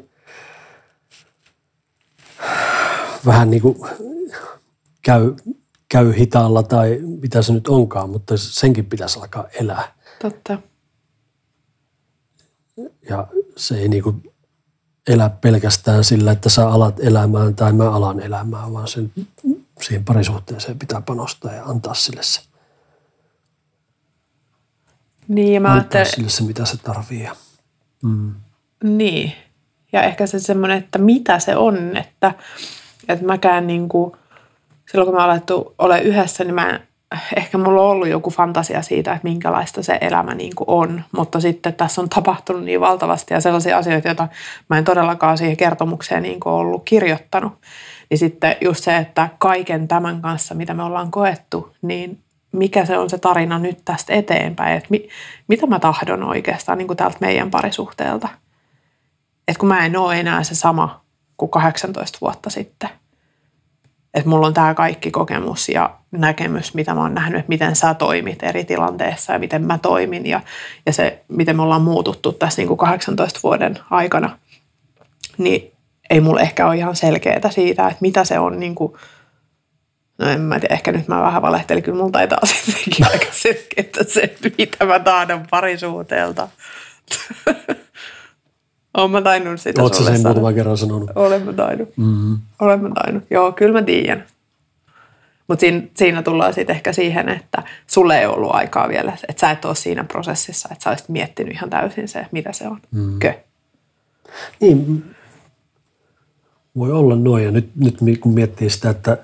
[3.26, 3.78] vähän niin kuin
[5.02, 5.36] käy
[5.90, 9.96] käy hitaalla tai mitä se nyt onkaan, mutta senkin pitäisi alkaa elää.
[10.22, 10.60] Totta.
[13.10, 14.16] Ja se ei niinku
[15.08, 19.12] elä pelkästään sillä, että sä alat elämään tai mä alan elämään, vaan sen,
[19.82, 22.42] siihen parisuhteeseen pitää panostaa ja antaa sille se.
[25.28, 26.06] Niin, ja mä ajattelen...
[26.06, 27.30] sille se, mitä se tarvii.
[28.04, 28.34] Mm.
[28.84, 29.34] Niin.
[29.94, 32.34] Ja ehkä se semmoinen, että mitä se on, että,
[33.08, 34.12] että mäkään niin kuin–
[34.92, 36.80] silloin kun me alettu ole yhdessä, niin mä,
[37.36, 41.04] ehkä mulla on ollut joku fantasia siitä, että minkälaista se elämä niin kuin on.
[41.12, 44.28] Mutta sitten tässä on tapahtunut niin valtavasti ja sellaisia asioita, joita
[44.70, 47.54] mä en todellakaan siihen kertomukseen niin kuin ollut kirjoittanut.
[48.10, 52.20] Niin sitten just se, että kaiken tämän kanssa, mitä me ollaan koettu, niin
[52.58, 55.10] mikä se on se tarina nyt tästä eteenpäin, että mi,
[55.48, 58.28] mitä mä tahdon oikeastaan niin kuin täältä meidän parisuhteelta.
[59.48, 61.02] Että kun mä en ole enää se sama
[61.38, 62.90] kuin 18 vuotta sitten–
[64.16, 67.94] että mulla on tämä kaikki kokemus ja näkemys, mitä mä oon nähnyt, että miten sä
[67.94, 70.42] toimit eri tilanteessa ja miten mä toimin ja,
[70.86, 74.38] ja se, miten me ollaan muututtu tässä niin kuin 18 vuoden aikana,
[75.38, 75.72] niin
[76.10, 78.94] ei mulla ehkä ole ihan selkeää siitä, että mitä se on niin kuin,
[80.18, 84.04] no en mä tiedä, ehkä nyt mä vähän valehtelin, kyllä mulla taitaa sittenkin aika selkeää
[84.08, 86.48] se, mitä mä tahdon parisuuteelta.
[88.98, 91.12] Olen mä tainnut sitä Oletko sen muutaman kerran sanonut?
[91.16, 91.98] Olen mä tainnut.
[91.98, 92.38] Mm-hmm.
[92.60, 93.24] Olen mä tainnut.
[93.30, 94.26] Joo, kyllä mä tiedän.
[95.48, 99.52] Mutta siinä, siinä tullaan sitten ehkä siihen, että sulle ei ollut aikaa vielä, että sä
[99.52, 102.80] et ole siinä prosessissa, että sä olisit miettinyt ihan täysin se, mitä se on.
[102.92, 103.20] Mm.
[103.20, 103.34] Kö?
[104.60, 105.04] Niin,
[106.78, 107.44] voi olla noin.
[107.44, 109.18] Ja nyt, nyt kun miettii sitä, että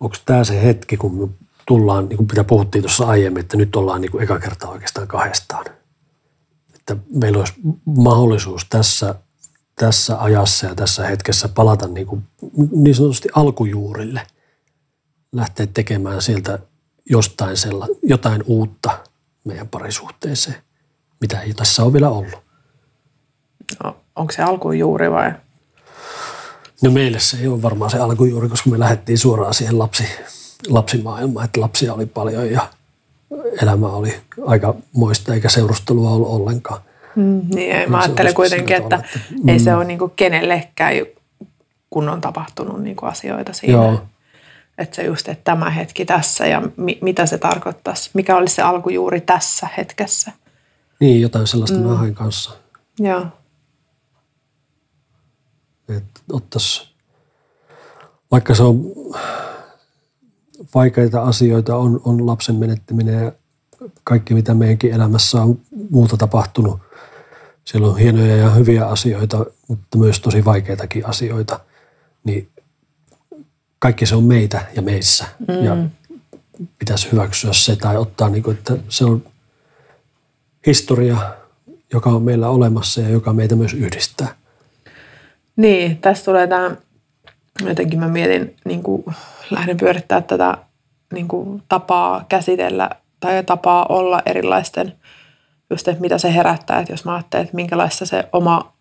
[0.00, 1.28] onko tämä se hetki, kun me
[1.66, 5.08] tullaan, niin kuin mitä puhuttiin tuossa aiemmin, että nyt ollaan niin kuin eka kertaa oikeastaan
[5.08, 5.64] kahdestaan
[6.90, 7.54] että meillä olisi
[7.84, 9.14] mahdollisuus tässä,
[9.76, 12.22] tässä ajassa ja tässä hetkessä palata niin, kuin,
[12.72, 14.26] niin sanotusti alkujuurille,
[15.32, 16.58] lähteä tekemään sieltä
[17.10, 18.98] jostain sella, jotain uutta
[19.44, 20.56] meidän parisuhteeseen,
[21.20, 22.38] mitä ei tässä ole vielä ollut.
[23.84, 25.32] No, onko se alkujuuri vai?
[26.82, 30.04] No meille se ei ole varmaan se alkujuuri, koska me lähdettiin suoraan siihen lapsi,
[30.68, 32.68] lapsimaailmaan, että lapsia oli paljon ja
[33.62, 34.14] elämä oli
[34.46, 36.80] aika moista eikä seurustelua ollut ollenkaan.
[37.16, 39.48] Mm, niin, niin mä ajattelen kuitenkin, että, että mm.
[39.48, 40.92] ei se ole niin kenellekään,
[41.90, 43.74] kun on tapahtunut niin asioita siinä.
[43.74, 44.02] Joo.
[44.78, 48.62] Että se just, että tämä hetki tässä ja mi, mitä se tarkoittaisi, mikä olisi se
[48.62, 50.32] alku juuri tässä hetkessä.
[51.00, 51.84] Niin, jotain sellaista mm.
[51.84, 52.50] mä kanssa.
[52.98, 53.26] Joo.
[55.88, 56.88] Että ottaisi,
[58.30, 58.92] vaikka se on
[60.74, 63.32] vaikeita asioita on, on lapsen menettäminen ja
[64.04, 66.80] kaikki, mitä meidänkin elämässä on muuta tapahtunut.
[67.64, 71.60] Siellä on hienoja ja hyviä asioita, mutta myös tosi vaikeitakin asioita.
[72.24, 72.48] Niin
[73.78, 75.24] kaikki se on meitä ja meissä.
[75.48, 75.64] Mm.
[75.64, 75.76] Ja
[76.78, 79.24] pitäisi hyväksyä se tai ottaa, niin kuin, että se on
[80.66, 81.36] historia,
[81.92, 84.34] joka on meillä olemassa ja joka meitä myös yhdistää.
[85.56, 86.76] Niin, tässä tulee tämä
[87.64, 89.04] jotenkin mä mietin, niin kuin
[89.50, 90.58] lähden pyörittää tätä
[91.12, 92.90] niin kuin tapaa käsitellä
[93.20, 94.92] tai tapaa olla erilaisten,
[95.70, 98.72] just että mitä se herättää, että jos mä ajattelen, että minkälaista se oma,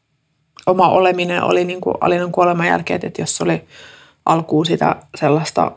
[0.65, 3.67] oma oleminen oli niin kuin Alinan kuoleman jälkeen, että jos oli
[4.25, 5.71] alkuun sitä sellaista,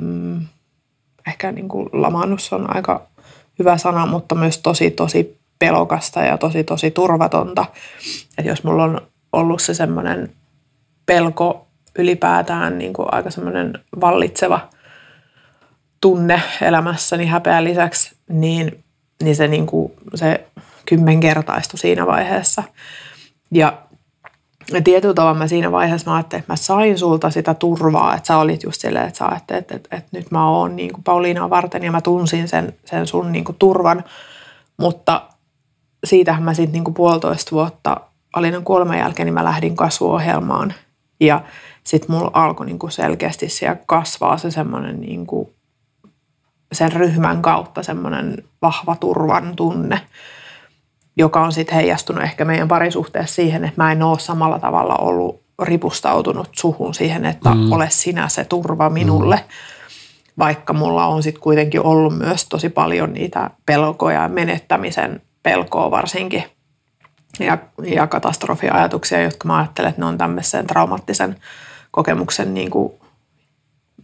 [0.00, 0.46] mm,
[1.28, 3.06] ehkä niin kuin lamannus on aika
[3.58, 7.66] hyvä sana, mutta myös tosi tosi pelokasta ja tosi tosi turvatonta.
[8.38, 9.00] Että jos mulla on
[9.36, 10.32] ollut se semmoinen
[11.06, 11.66] pelko
[11.98, 14.68] ylipäätään niin kuin aika semmoinen vallitseva
[16.00, 18.84] tunne elämässäni häpeän lisäksi, niin,
[19.22, 20.46] niin se, niin kuin, se
[20.86, 22.62] kymmenkertaistui siinä vaiheessa.
[23.50, 23.82] Ja
[24.84, 28.38] tietyllä tavalla mä siinä vaiheessa mä ajattelin, että mä sain sulta sitä turvaa, että sä
[28.38, 31.50] olit just silleen, että sä ajattelet, että, että, että nyt mä oon niin kuin Pauliinaa
[31.50, 34.04] varten ja mä tunsin sen, sen sun niin kuin turvan.
[34.76, 35.22] Mutta
[36.04, 38.00] siitähän mä sitten niin puolitoista vuotta
[38.32, 40.74] Alinan kuoleman jälkeen, niin mä lähdin kasvuohjelmaan.
[41.20, 41.40] Ja
[41.84, 45.48] sitten mulla alkoi niin kuin selkeästi siellä kasvaa se semmoinen niin kuin
[46.72, 50.00] sen ryhmän kautta semmoinen vahva turvan tunne,
[51.16, 55.42] joka on sitten heijastunut ehkä meidän parisuhteessa siihen, että mä en ole samalla tavalla ollut
[55.62, 57.72] ripustautunut suhun siihen, että mm.
[57.72, 59.36] ole sinä se turva minulle.
[59.36, 59.42] Mm.
[60.38, 66.44] Vaikka mulla on sitten kuitenkin ollut myös tosi paljon niitä pelkoja ja menettämisen pelkoa varsinkin
[67.44, 71.36] ja, ja katastrofiajatuksia, jotka mä ajattelen, että ne on tämmöisen traumaattisen
[71.90, 72.92] kokemuksen niin kuin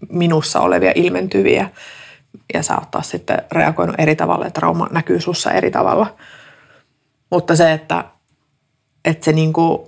[0.08, 1.70] minussa olevia ilmentyviä.
[2.54, 6.16] Ja sä oot taas sitten reagoinut eri tavalla, että trauma näkyy sussa eri tavalla.
[7.30, 8.04] Mutta se, että,
[9.04, 9.78] että se niin kuin,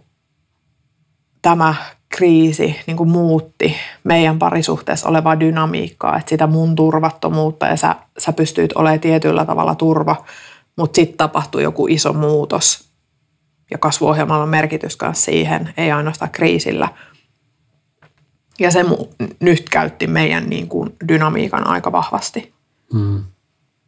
[1.43, 1.75] tämä
[2.17, 8.33] kriisi niin kuin muutti meidän parisuhteessa olevaa dynamiikkaa, että sitä mun turvattomuutta ja sä, sä
[8.33, 10.25] pystyit olemaan tietyllä tavalla turva,
[10.77, 12.94] mutta sitten tapahtui joku iso muutos
[13.71, 16.89] ja kasvuohjelmalla on merkitys myös siihen, ei ainoastaan kriisillä.
[18.59, 19.09] Ja se mu-
[19.41, 22.55] nyt käytti meidän niin kuin dynamiikan aika vahvasti.
[22.93, 23.25] Mm.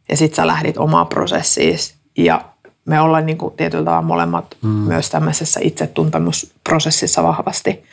[0.09, 2.41] Ja sitten sä lähdit omaa prosessiisi ja
[2.85, 4.69] me ollaan niin kuin tietyllä tavalla molemmat mm.
[4.69, 7.83] myös tämmöisessä itsetuntemusprosessissa vahvasti.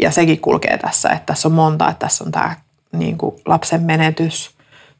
[0.00, 2.56] Ja sekin kulkee tässä, että tässä on monta, että tässä on tämä
[2.92, 4.54] niin kuin lapsen menetys,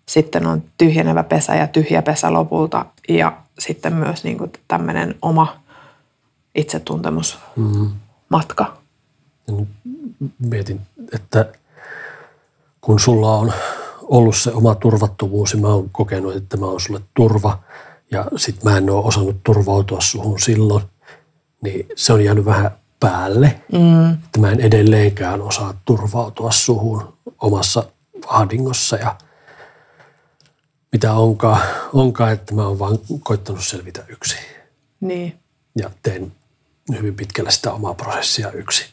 [0.08, 5.56] sitten on tyhjenevä pesä ja tyhjä pesä lopulta ja sitten myös niin kuin tämmöinen oma
[6.54, 8.76] itsetuntemusmatka.
[9.50, 9.66] Mm.
[10.38, 10.80] Mietin,
[11.14, 11.52] että
[12.80, 13.52] kun sulla on
[14.02, 17.58] ollut se oma turvattomuus ja mä oon kokenut, että mä oon sulle turva
[18.10, 20.84] ja sit mä en ole osannut turvautua suhun silloin,
[21.62, 23.60] niin se on jäänyt vähän päälle.
[23.72, 24.12] Mm.
[24.12, 27.84] Että mä en edelleenkään osaa turvautua suhun omassa
[28.26, 29.16] ahdingossa ja
[30.94, 31.60] mitä onkaan,
[31.92, 34.38] onkaan, että mä oon vaan koittanut selvitä yksin.
[35.00, 35.38] Niin.
[35.78, 36.32] Ja teen
[36.92, 38.86] hyvin pitkälle sitä omaa prosessia yksin.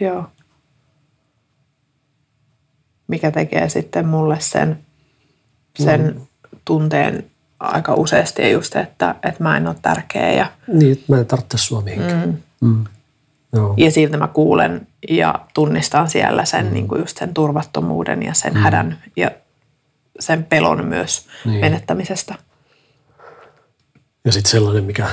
[0.00, 0.24] Joo.
[3.08, 4.78] Mikä tekee sitten mulle sen,
[5.78, 6.26] sen mm.
[6.64, 7.30] tunteen
[7.60, 10.32] aika useasti just, että, että mä en ole tärkeä.
[10.32, 12.28] Ja, niin, että mä en tarvitse sua mihinkään.
[12.60, 12.68] Mm.
[12.68, 12.84] Mm.
[13.52, 13.74] Joo.
[13.76, 16.72] Ja silti mä kuulen ja tunnistan siellä sen, mm.
[16.72, 18.60] niin kuin just sen turvattomuuden ja sen mm.
[18.60, 19.30] hädän ja
[20.20, 21.60] sen pelon myös niin.
[21.60, 22.34] menettämisestä.
[24.24, 25.06] Ja sitten sellainen, mikä,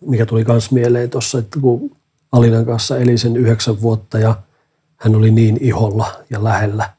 [0.00, 1.96] mikä tuli myös mieleen tuossa, että kun
[2.32, 4.36] Alinan kanssa eli sen yhdeksän vuotta ja
[4.96, 6.90] hän oli niin iholla ja lähellä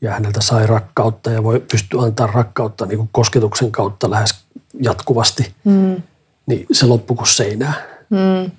[0.00, 4.44] ja häneltä sai rakkautta ja voi pystyä antaa rakkautta niin kuin kosketuksen kautta lähes
[4.82, 6.02] jatkuvasti, mm.
[6.46, 7.74] niin se loppui kuin seinää.
[8.10, 8.50] Mm.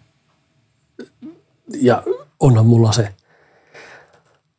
[1.82, 2.04] Ja
[2.40, 3.14] onhan mulla se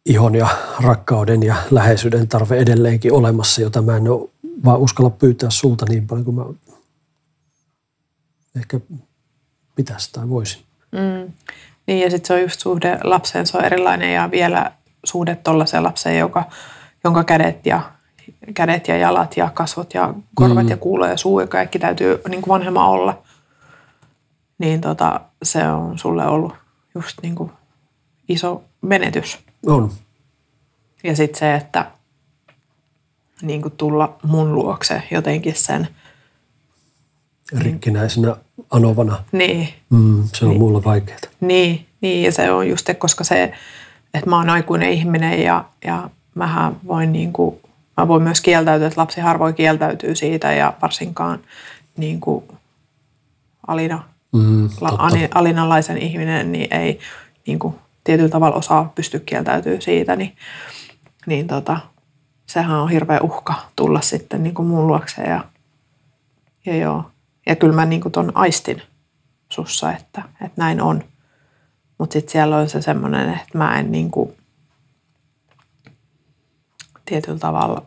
[0.06, 0.48] ihon ja
[0.80, 4.28] rakkauden ja läheisyyden tarve edelleenkin olemassa, jota mä en ole
[4.64, 6.44] vaan uskalla pyytää sulta niin paljon kuin mä
[8.56, 8.80] ehkä
[9.74, 10.62] pitäisi tai voisin.
[10.92, 11.32] Mm.
[11.86, 14.72] Niin ja sitten se on just suhde lapseen, se on erilainen ja vielä
[15.04, 16.44] suhde tuollaiseen lapseen, joka,
[17.04, 17.90] jonka kädet ja,
[18.54, 20.70] kädet ja jalat ja kasvot ja korvat mm.
[20.70, 23.22] ja kuulo ja suu ja kaikki täytyy niin kuin vanhemman olla.
[24.58, 26.52] Niin tota, se on sulle ollut
[26.94, 27.52] just niin kuin
[28.28, 29.38] iso menetys.
[29.66, 29.92] On.
[31.04, 31.90] Ja sitten se, että
[33.42, 35.88] niin kuin tulla mun luokse jotenkin sen.
[37.58, 38.36] Rikkinäisenä
[38.70, 39.24] anovana.
[39.32, 39.68] Niin.
[39.90, 40.60] Mm, se on niin.
[40.60, 41.18] mulle vaikeaa.
[41.40, 43.52] Niin, niin, ja se on just, koska se,
[44.14, 47.60] että mä oon aikuinen ihminen ja, ja mähän voin niin kuin,
[47.96, 51.40] mä voin myös kieltäytyä, että lapsi harvoin kieltäytyy siitä ja varsinkaan
[51.96, 52.44] niin kuin
[53.66, 54.02] Alina,
[54.32, 54.98] mm, la,
[55.34, 56.98] alinalaisen ihminen, niin ei
[57.46, 57.74] niin kuin
[58.04, 60.36] tietyllä tavalla osaa pysty kieltäytyä siitä, niin,
[61.26, 61.78] niin tota,
[62.46, 65.44] sehän on hirveä uhka tulla sitten niin kuin mun luokse ja,
[66.66, 67.10] ja joo.
[67.46, 68.82] Ja kyllä mä niin kuin ton aistin
[69.48, 71.04] sussa, että, että näin on.
[71.98, 74.36] Mutta sitten siellä on se semmoinen, että mä en niin kuin,
[77.04, 77.82] tietyllä tavalla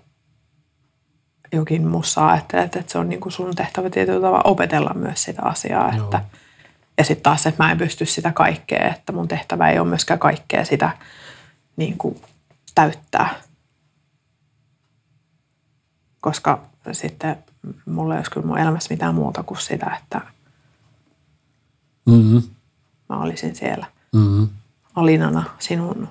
[1.51, 5.41] jokin mussa ajattelee, että se on niin kuin sun tehtävä tietyllä tavalla opetella myös sitä
[5.43, 5.95] asiaa.
[5.95, 6.03] Joo.
[6.03, 6.21] Että,
[6.97, 10.19] ja sitten taas, että mä en pysty sitä kaikkea, että mun tehtävä ei ole myöskään
[10.19, 10.89] kaikkea sitä
[11.77, 12.21] niin kuin
[12.75, 13.35] täyttää.
[16.21, 17.37] Koska sitten
[17.85, 20.21] mulla ei olisi kyllä mun elämässä mitään muuta kuin sitä, että
[22.05, 22.41] Mm-hmm.
[23.09, 24.47] mä olisin siellä Mm-hmm.
[24.95, 26.07] Alinana sinun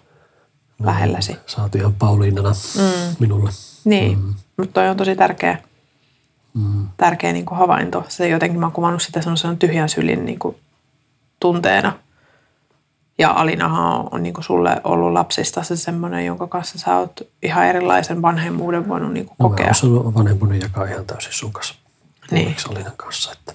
[0.83, 1.37] lähelläsi.
[1.47, 3.17] Sä oot ihan Pauliinana mm.
[3.19, 3.51] minulle.
[3.85, 4.35] Niin, mm.
[4.57, 5.59] mutta toi on tosi tärkeä,
[6.55, 6.89] Mm.
[6.97, 8.05] tärkeä niin kuin havainto.
[8.09, 10.57] Se jotenkin mä oon kuvannut sitä sellaisen tyhjän sylin niin kuin
[11.45, 11.93] tunteena.
[13.19, 17.21] Ja Alinahan on, on niin kuin sulle ollut lapsista se semmoinen, jonka kanssa sä oot
[17.43, 19.67] ihan erilaisen vanhemmuuden voinut niin kuin No, kokea.
[19.67, 21.75] mä osannut vanhempunen jakaa ihan täysin sun kanssa.
[22.31, 22.57] Niin.
[22.71, 23.33] Alinan kanssa.
[23.33, 23.55] Että.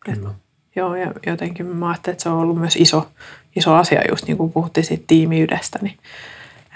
[0.00, 0.30] Kyllä.
[0.76, 3.08] Joo, ja jotenkin mä ajattelin, että se on ollut myös iso,
[3.56, 5.98] iso asia, just niin kuin puhuttiin siitä tiimiydestä, niin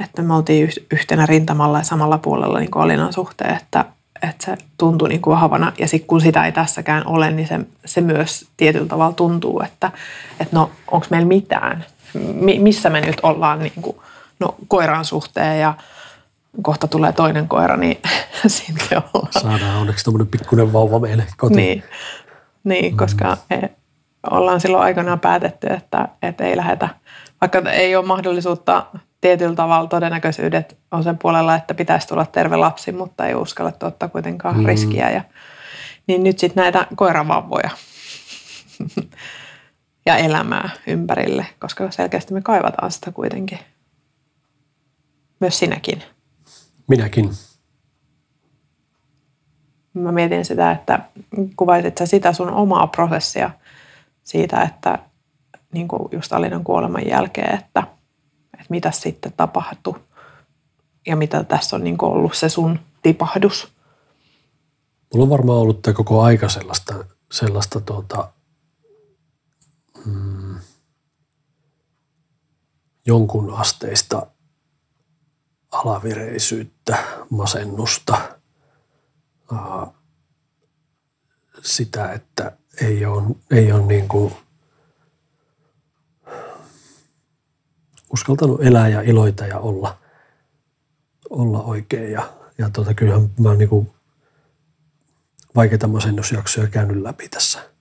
[0.05, 3.85] että me oltiin yh- yhtenä rintamalla ja samalla puolella niin kuin Alinan suhteen, että,
[4.29, 5.72] että se tuntui niin kuin vahvana.
[5.79, 9.91] Ja sitten kun sitä ei tässäkään ole, niin se, se myös tietyllä tavalla tuntuu, että,
[10.41, 13.97] että no onko meillä mitään, Mi- missä me nyt ollaan niin kuin,
[14.41, 15.74] no, koiran suhteen ja
[16.62, 17.99] kohta tulee toinen koira, niin
[18.47, 21.57] sitten ollaan Saadaan onneksi tämmöinen pikkuinen vauva meille kotiin.
[21.57, 21.85] niin,
[22.64, 23.68] niin koska e,
[24.31, 26.89] ollaan silloin aikanaan päätetty, että, että ei lähdetä,
[27.41, 28.87] vaikka ei ole mahdollisuutta
[29.21, 34.09] tietyllä tavalla todennäköisyydet on sen puolella, että pitäisi tulla terve lapsi, mutta ei uskalla ottaa
[34.09, 34.67] kuitenkaan mm.
[34.67, 35.11] riskiä.
[35.11, 35.23] Ja,
[36.07, 37.71] niin nyt sitten näitä koiravauvoja
[40.07, 43.59] ja elämää ympärille, koska selkeästi me kaivataan sitä kuitenkin.
[45.41, 46.03] Myös sinäkin.
[46.89, 47.31] Minäkin.
[49.95, 51.01] Mä mietin sitä, että
[51.57, 53.51] kuvaisit sä sitä sun omaa prosessia
[54.23, 54.99] siitä, että
[55.73, 57.83] niin kuin just Alinan kuoleman jälkeen, että
[58.69, 60.01] mitä sitten tapahtui
[61.07, 63.73] ja mitä tässä on niin ollut se sun tipahdus.
[65.12, 68.33] Mulla on varmaan ollut tämä koko aika sellaista, sellaista tuota,
[70.05, 70.59] mm,
[73.07, 74.27] jonkun asteista
[75.71, 78.39] alavireisyyttä, masennusta,
[81.62, 84.33] sitä, että ei ole, ei ole niin kuin
[88.17, 89.99] uskaltanut elää ja iloita ja olla,
[91.31, 92.12] olla oikein.
[92.12, 93.93] Ja, ja tuota, kyllähän mä oon niin
[95.57, 97.77] vaikeita masennusjaksoja käynyt läpi tässä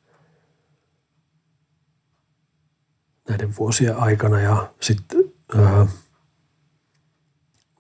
[3.30, 5.24] näiden vuosien aikana ja sitten
[5.58, 5.88] ää,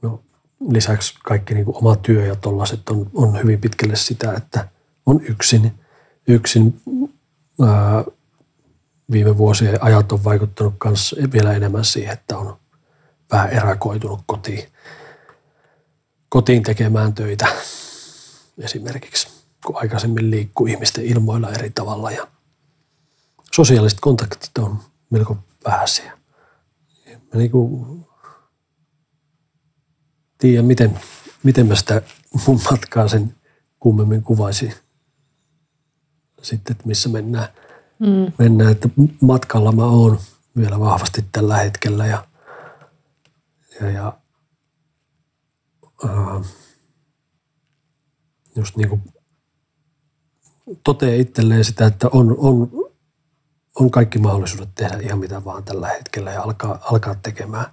[0.01, 0.23] no,
[0.69, 4.69] lisäksi kaikki niin oma työ ja tollaset on, on hyvin pitkälle sitä, että
[5.05, 5.71] on yksin.
[6.27, 6.81] Yksin
[7.67, 8.03] ää,
[9.11, 12.59] viime vuosien ajat on vaikuttanut myös vielä enemmän siihen, että on
[13.31, 14.69] vähän erakoitunut kotiin,
[16.29, 17.47] kotiin tekemään töitä
[18.57, 19.27] esimerkiksi,
[19.65, 22.27] kun aikaisemmin liikkuu ihmisten ilmoilla eri tavalla ja
[23.51, 24.79] sosiaaliset kontaktit on
[25.09, 26.17] melko vähäisiä.
[27.07, 28.05] Mä niin kuin
[30.37, 30.99] tiedä, miten,
[31.43, 32.01] miten mä sitä
[32.47, 33.35] mun matkaa sen
[33.79, 34.73] kummemmin kuvaisin
[36.41, 37.47] sitten, että missä mennään.
[37.99, 38.33] Mm.
[38.39, 38.71] mennään.
[38.71, 38.89] Että
[39.21, 40.19] matkalla mä oon
[40.57, 42.27] vielä vahvasti tällä hetkellä ja,
[43.81, 44.17] ja, ja
[46.03, 46.41] ää,
[48.55, 49.03] just niin kuin
[50.83, 52.71] toteaa itselleen sitä, että on, on,
[53.75, 57.65] on kaikki mahdollisuudet tehdä ihan mitä vaan tällä hetkellä ja alkaa, alkaa tekemään,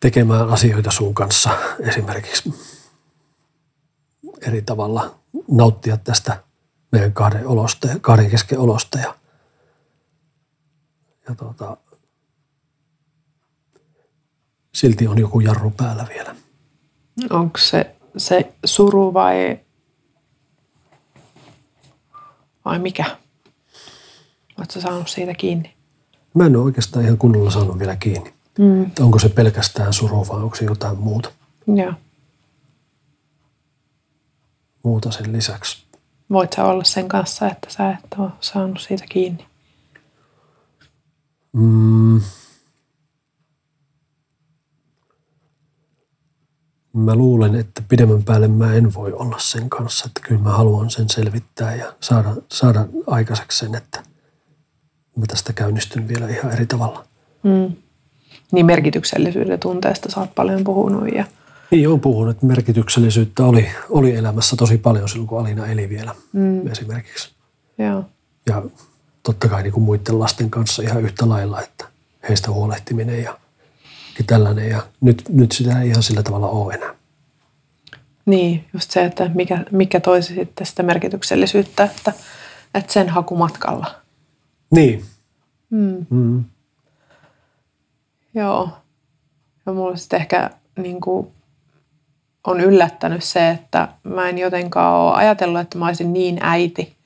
[0.00, 1.50] tekemään asioita sun kanssa
[1.80, 2.54] esimerkiksi
[4.46, 5.18] eri tavalla
[5.50, 6.44] nauttia tästä
[6.92, 9.14] meidän kahden, olosta, kahden kesken olosta ja,
[11.28, 11.76] ja tuota,
[14.74, 16.34] silti on joku jarru päällä vielä.
[17.30, 19.58] Onko se, se suru vai,
[22.64, 23.18] vai mikä?
[24.58, 25.74] Oletko saanut siitä kiinni?
[26.34, 28.34] Mä en ole oikeastaan ihan kunnolla saanut vielä kiinni.
[28.58, 28.90] Mm.
[29.00, 31.30] Onko se pelkästään suru vai onko se jotain muuta,
[31.66, 31.92] Joo.
[34.82, 35.91] muuta sen lisäksi.
[36.32, 39.46] Voit sä olla sen kanssa, että sä et ole saanut siitä kiinni?
[41.52, 42.20] Mm.
[46.92, 50.06] Mä luulen, että pidemmän päälle mä en voi olla sen kanssa.
[50.06, 54.02] Että kyllä mä haluan sen selvittää ja saada, saada aikaiseksi sen, että
[55.16, 57.04] mä tästä käynnistyn vielä ihan eri tavalla.
[57.42, 57.76] Mm.
[58.52, 61.24] Niin merkityksellisyyden tunteesta sä oot paljon puhunut ja
[61.72, 66.14] Niin on puhunut, että merkityksellisyyttä oli, oli elämässä tosi paljon silloin, kun Alina eli vielä
[66.32, 66.66] mm.
[66.66, 67.32] esimerkiksi.
[67.78, 68.04] joo.
[68.46, 68.62] Ja
[69.22, 71.84] totta kai niin kuin muiden lasten kanssa ihan yhtä lailla, että
[72.28, 73.38] heistä huolehtiminen ja,
[74.18, 74.68] ja tällainen.
[74.68, 76.94] Ja nyt, nyt sitä ei ihan sillä tavalla ole enää.
[78.26, 82.12] Niin, just se, että mikä, mikä toisi sitten sitä merkityksellisyyttä, että,
[82.74, 83.94] että sen hakumatkalla.
[84.70, 85.04] Niin.
[85.70, 86.06] Mm.
[86.10, 86.44] Mm.
[88.34, 88.68] Joo.
[89.66, 91.32] Ja mulla sitten ehkä niin kuin,
[92.46, 96.96] on yllättänyt se, että mä en jotenkaan ole ajatellut, että mä olisin niin äiti,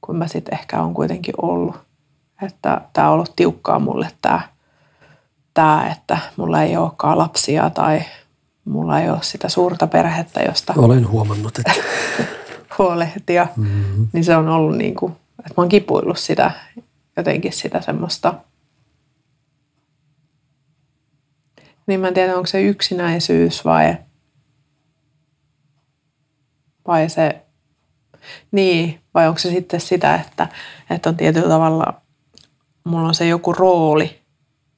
[0.00, 1.76] kuin mä sitten ehkä on kuitenkin ollut.
[2.42, 4.40] Että tämä on ollut tiukkaa mulle tämä,
[5.54, 8.02] tämä, että mulla ei olekaan lapsia tai
[8.64, 11.72] mulla ei ole sitä suurta perhettä, josta Olen huomannut, että
[12.78, 13.46] huolehtia.
[13.56, 16.50] mm, Niin se on ollut niin kuin, että mä oon kipuillut sitä,
[17.16, 18.34] jotenkin sitä semmoista.
[21.86, 23.96] Niin mä en tiedä, onko se yksinäisyys vai,
[26.88, 27.42] vai se,
[28.52, 30.48] niin, vai onko se sitten sitä, että,
[30.90, 32.00] että on tietyllä tavalla,
[32.84, 34.18] mulla on se joku rooli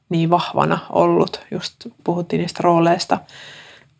[0.09, 3.21] niin vahvana ollut, just puhuttiin niistä rooleista,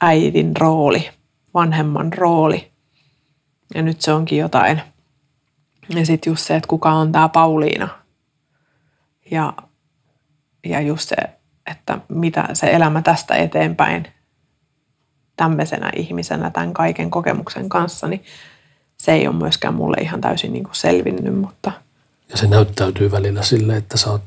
[0.01, 1.11] äidin rooli,
[1.55, 2.71] vanhemman rooli.
[3.75, 4.83] Ja nyt se onkin jotain.
[5.89, 7.89] Ja sitten just se, että kuka on tämä Pauliina.
[9.31, 9.53] Ja,
[10.65, 11.17] ja just se,
[11.71, 14.07] että mitä se elämä tästä eteenpäin
[15.41, 18.25] tämmöisenä ihmisenä tämän kaiken kokemuksen kanssa, niin
[18.99, 21.73] se ei ole myöskään mulle ihan täysin niin kuin selvinnyt, mutta
[22.31, 24.23] ja se näyttäytyy välillä sille, että sä oot,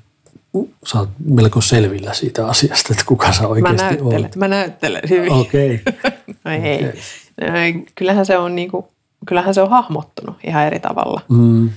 [0.85, 4.35] sä oot melko selvillä siitä asiasta, että kuka sä mä oikeasti näyttelen, olet.
[4.35, 5.31] mä näyttelen hyvin.
[5.31, 5.81] Okei.
[6.45, 6.75] No ei.
[6.75, 7.01] Okei.
[7.41, 7.85] No ei.
[7.95, 8.85] Kyllähän se on niin kuin,
[9.25, 11.21] kyllähän se on hahmottunut ihan eri tavalla.
[11.29, 11.69] Mm,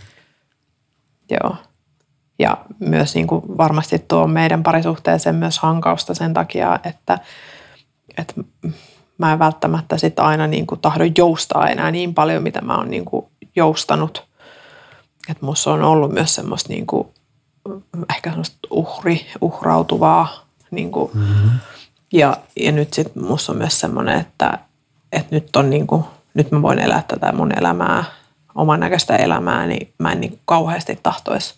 [1.30, 1.56] Joo.
[2.38, 7.18] Ja myös niin kuin varmasti tuo meidän parisuhteeseen myös hankausta sen takia, että,
[8.18, 8.34] että
[9.18, 12.90] mä en välttämättä sit aina niin kuin tahdo joustaa enää niin paljon, mitä mä oon
[12.90, 14.24] niin kuin joustanut.
[15.30, 17.08] Että musta on ollut myös semmoista niin kuin,
[18.10, 20.46] ehkä semmoista uhri, uhrautuvaa.
[20.70, 21.50] Niin kuin, mm,
[22.12, 24.58] ja, ja nyt sitten musta on myös semmoinen, että,
[25.12, 26.04] että nyt, on niin kuin,
[26.34, 28.04] nyt mä voin elää tätä mun elämää,
[28.54, 31.54] oman näköistä elämää, niin mä en niin kuin kauheasti tahtoisi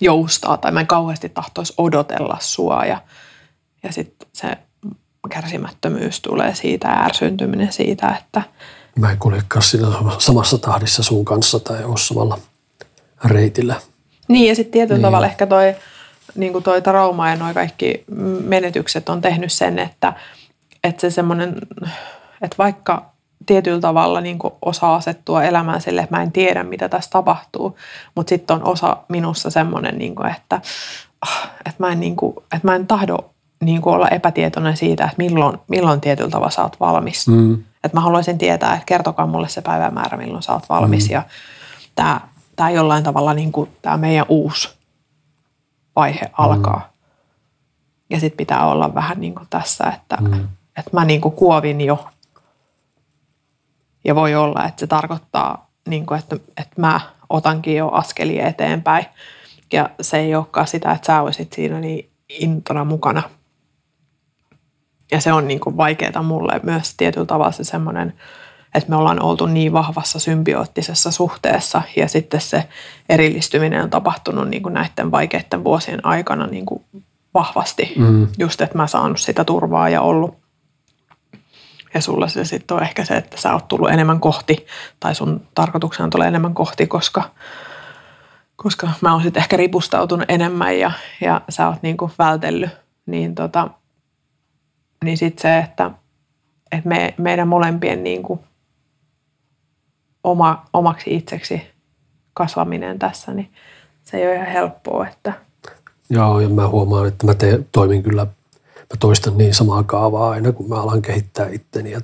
[0.00, 2.84] joustaa tai mä en kauheasti tahtoisi odotella sua.
[2.84, 3.00] Ja,
[3.82, 4.58] ja sitten se
[5.28, 8.42] kärsimättömyys tulee siitä ja ärsyntyminen siitä, että
[8.98, 9.86] mä en kuljekaan siinä
[10.18, 12.38] samassa tahdissa sun kanssa tai ole samalla
[13.24, 13.74] reitillä.
[14.28, 15.02] Niin, ja sitten tietyllä Niin.
[15.02, 15.74] tavalla ehkä toi,
[16.34, 18.04] niin kuin toi trauma ja noi kaikki
[18.44, 20.12] menetykset on tehnyt sen, että,
[20.84, 21.56] että se semmoinen,
[22.42, 23.04] että vaikka
[23.46, 27.76] tietyllä tavalla niin kuin osaa asettua elämään sille, että mä en tiedä, mitä tässä tapahtuu,
[28.14, 30.60] mutta sitten on osa minussa semmoinen, niin kuin, että,
[31.20, 33.33] ah, että, mä en, niin kuin, että mä en tahdo
[33.64, 37.28] niin kuin olla epätietoinen siitä, että milloin, milloin tietyllä tavalla sä oot valmis.
[37.28, 41.08] Mm, Että mä haluaisin tietää, että kertokaa mulle se päivämäärä, milloin sä oot valmis.
[41.08, 41.12] Mm.
[41.12, 41.22] Ja
[41.94, 42.20] tämä,
[42.56, 44.68] tämä jollain tavalla niin kuin tämä meidän uusi
[45.96, 46.76] vaihe alkaa.
[46.76, 46.94] Mm.
[48.10, 50.30] Ja sitten pitää olla vähän niin kuin tässä, että, Mm.
[50.30, 50.48] mm.
[50.78, 52.06] että mä niin kuin kuovin jo.
[54.04, 57.00] Ja voi olla, että se tarkoittaa, niin kuin, että, että mä
[57.30, 59.06] otankin jo askelia eteenpäin.
[59.72, 63.22] Ja se ei olekaan sitä, että sä olisit siinä niin intona mukana.
[65.10, 68.14] Ja se on niin kuin vaikeaa mulle myös tietyllä tavalla se semmoinen,
[68.74, 72.68] että me ollaan oltu niin vahvassa symbioottisessa suhteessa ja sitten se
[73.08, 76.84] erillistyminen on tapahtunut niin kuin näiden vaikeiden vuosien aikana niin kuin
[77.34, 77.92] vahvasti.
[77.96, 78.28] Mm.
[78.38, 80.36] Just, että mä saanut sitä turvaa ja ollut.
[81.94, 84.66] Ja sulla se sitten on ehkä se, että sä oot tullut enemmän kohti
[85.00, 87.22] tai sun tarkoituksena tulee enemmän kohti, koska,
[88.56, 92.70] koska mä oon sitten ehkä ripustautunut enemmän ja, ja sä oot niin kuin vältellyt.
[93.06, 93.70] Niin, tota,
[95.04, 95.90] niin sitten se, että,
[96.72, 98.40] että me, meidän molempien niin kuin
[100.24, 101.62] oma, omaksi itseksi
[102.34, 103.52] kasvaminen tässä, niin
[104.02, 105.32] se ei ole ihan helppoa, että
[106.10, 108.24] Joo, ja mä huomaan, että mä te, toimin kyllä,
[108.76, 112.00] mä toistan niin samaa kaavaa aina, kun mä alan kehittää itteni ja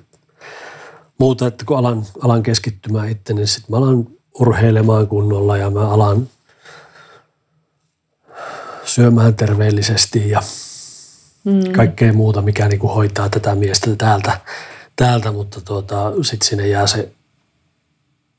[1.18, 4.06] muuta, että kun alan, alan keskittymään itteni, niin sitten mä alan
[4.40, 6.28] urheilemaan kunnolla ja mä alan
[8.84, 10.42] syömään terveellisesti ja
[11.44, 11.72] mm.
[11.72, 14.40] kaikkea muuta, mikä niinku hoitaa tätä miestä täältä,
[14.96, 17.12] täältä mutta tuota, sitten sinne jää se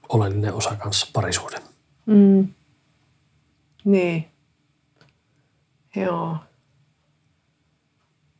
[0.09, 1.61] oleellinen osa kanssa parisuuden.
[2.05, 2.47] Mm.
[3.85, 4.27] Niin.
[5.95, 6.37] Joo.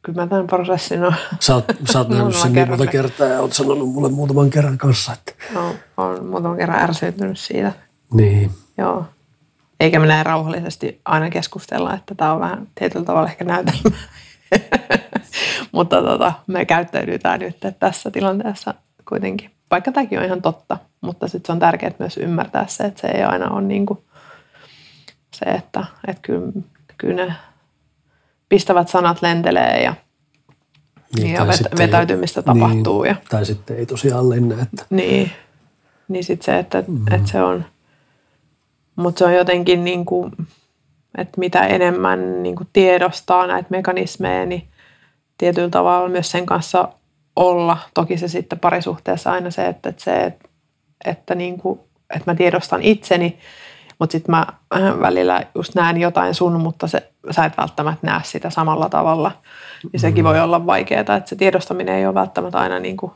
[0.02, 3.42] Kyllä mä tämän prosessin on, Sä oot, sä oot nähnyt sen niin monta kertaa ja
[3.42, 7.74] oot sanonut mulle muutaman kerran kanssa, että on, on muutaman kerran ärsyyntynyt siitä.
[8.14, 8.52] niin.
[8.78, 9.06] Joo.
[9.80, 13.98] Eikä me näin rauhallisesti aina keskustella, että tämä on vähän tietyllä tavalla ehkä näytelmä.
[15.72, 18.74] mutta tota, me käyttäydytään nyt tässä tilanteessa
[19.10, 19.52] kuitenkin.
[19.72, 23.08] Vaikka tämäkin on ihan totta, mutta sitten se on tärkeää myös ymmärtää se, että se
[23.08, 24.00] ei aina ole niin kuin
[25.34, 26.52] se, että, että kyllä,
[26.98, 27.34] kyllä ne
[28.50, 29.94] pistävät sanat lentelee ja,
[31.18, 33.02] niin, ja vet, vetäytymistä ei, tapahtuu.
[33.02, 34.56] Niin, ja, tai sitten ei tosiaan lennä.
[34.62, 34.86] Että.
[34.90, 35.32] Niin,
[36.08, 37.14] niin sitten se, että, mm.
[37.14, 37.66] että se on,
[38.96, 40.32] mutta se on jotenkin niin kuin,
[41.18, 44.68] että mitä enemmän niin kuin tiedostaa näitä mekanismeja, niin
[45.38, 46.90] tietyllä tavalla myös sen kanssa
[47.36, 47.78] olla.
[47.94, 50.50] Toki se sitten parisuhteessa aina se, että, että, se, että,
[51.06, 51.80] että, niin kuin,
[52.16, 53.40] että mä tiedostan itseni,
[54.00, 54.46] mutta sitten mä
[55.02, 59.32] välillä just näen jotain sun, mutta se, sä et välttämättä näe sitä samalla tavalla.
[59.94, 63.12] Ja sekin voi olla vaikeaa, että se tiedostaminen ei ole välttämättä aina niin kuin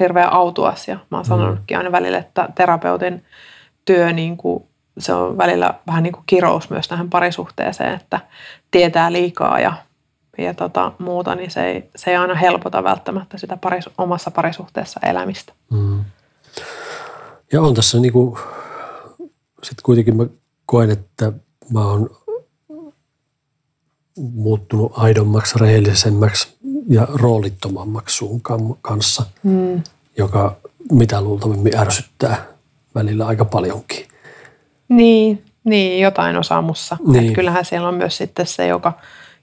[0.00, 0.98] hirveä autuasia.
[1.10, 3.24] Mä oon sanonutkin aina välillä, että terapeutin
[3.84, 4.64] työ niin kuin
[4.98, 8.20] se on välillä vähän niin kuin kirous myös tähän parisuhteeseen, että
[8.70, 9.72] tietää liikaa ja,
[10.38, 15.00] ja tota, muuta, niin se ei, se ei aina helpota välttämättä sitä paris, omassa parisuhteessa
[15.02, 15.52] elämistä.
[15.70, 16.04] Mm.
[17.52, 18.38] Ja on tässä niin kuin,
[19.62, 20.26] sitten kuitenkin mä
[20.66, 21.32] koen, että
[21.72, 22.10] mä oon
[24.16, 26.56] muuttunut aidommaksi, rehellisemmäksi
[26.88, 28.40] ja roolittomammaksi sun
[28.82, 29.82] kanssa, mm.
[30.16, 30.56] joka
[30.92, 32.46] mitä luultavimmin ärsyttää
[32.94, 34.09] välillä aika paljonkin.
[34.90, 36.96] Niin, niin jotain osaa mussa.
[37.06, 37.32] Niin.
[37.32, 38.92] Kyllähän siellä on myös sitten se, joka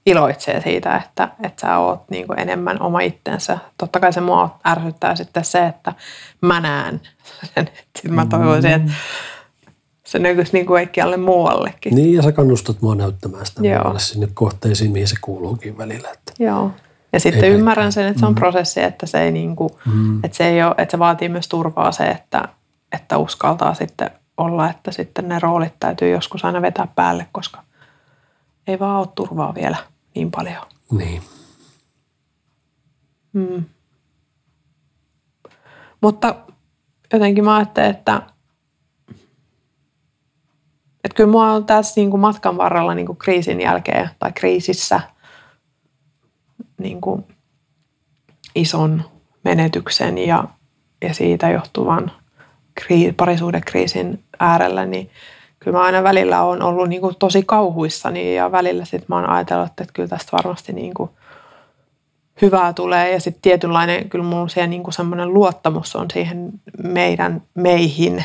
[0.06, 3.58] iloitsee siitä, että, että sä oot niin kuin enemmän oma itsensä.
[3.78, 5.94] Totta kai se mua ärsyttää sitten se, että
[6.40, 7.00] mä näen
[7.54, 7.68] sen.
[7.98, 8.92] Että mä toivoisin, että
[10.04, 11.94] se näkyisi niin kuin kaikkialle muuallekin.
[11.94, 16.08] Niin, ja sä kannustat mua näyttämään sitä muualle sinne kohteisiin, mihin se kuuluukin välillä.
[16.10, 16.70] Että Joo.
[17.12, 18.38] Ja sitten ei ymmärrän sen, että se on mm.
[18.38, 20.24] prosessi, että se, ei niin kuin, mm.
[20.24, 22.48] että, se ei ole, että se vaatii myös turvaa se, että,
[22.92, 27.64] että uskaltaa sitten olla, että sitten ne roolit täytyy joskus aina vetää päälle, koska
[28.66, 29.76] ei vaan ole turvaa vielä
[30.14, 30.66] niin paljon.
[30.92, 31.22] Niin.
[33.32, 33.64] Hmm.
[36.00, 36.34] Mutta
[37.12, 38.22] jotenkin mä ajattelen, että,
[41.04, 45.00] että kyllä mua on tässä niin kuin matkan varrella niin kuin kriisin jälkeen tai kriisissä
[46.78, 47.24] niin kuin
[48.54, 49.04] ison
[49.44, 50.44] menetyksen ja,
[51.02, 52.12] ja siitä johtuvan
[53.16, 55.10] parisuudekriisin äärellä, niin
[55.58, 59.30] kyllä mä aina välillä on ollut niin kuin tosi kauhuissani ja välillä sitten mä oon
[59.30, 61.10] ajatellut, että kyllä tästä varmasti niin kuin
[62.42, 63.12] hyvää tulee.
[63.12, 66.52] Ja sitten tietynlainen, kyllä mun siellä niin kuin semmoinen luottamus on siihen
[66.82, 68.24] meidän meihin,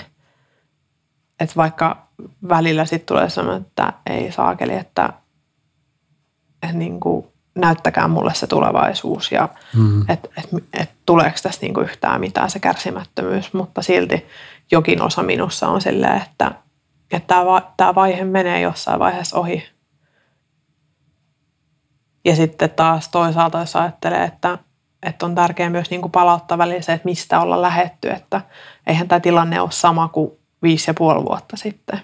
[1.40, 2.08] että vaikka
[2.50, 5.10] välillä sitten tulee semmoinen, että ei saakeli, että,
[6.64, 10.02] että niin kuin näyttäkää mulle se tulevaisuus ja mm.
[10.10, 14.28] että et, et, tuleeko tästä niinku yhtään mitään se kärsimättömyys, mutta silti
[14.72, 16.52] jokin osa minussa on silleen, että
[17.28, 19.70] tämä tämä vaihe menee jossain vaiheessa ohi.
[22.26, 24.58] Ja sitten taas toisaalta, jos ajattelee, että,
[25.04, 28.42] että on tärkeää myös niin kuin palauttaa välillä se, että mistä olla lähetty, että
[28.88, 30.32] eihän tämä tilanne ole sama kuin
[30.62, 32.02] viisi ja puoli vuotta sitten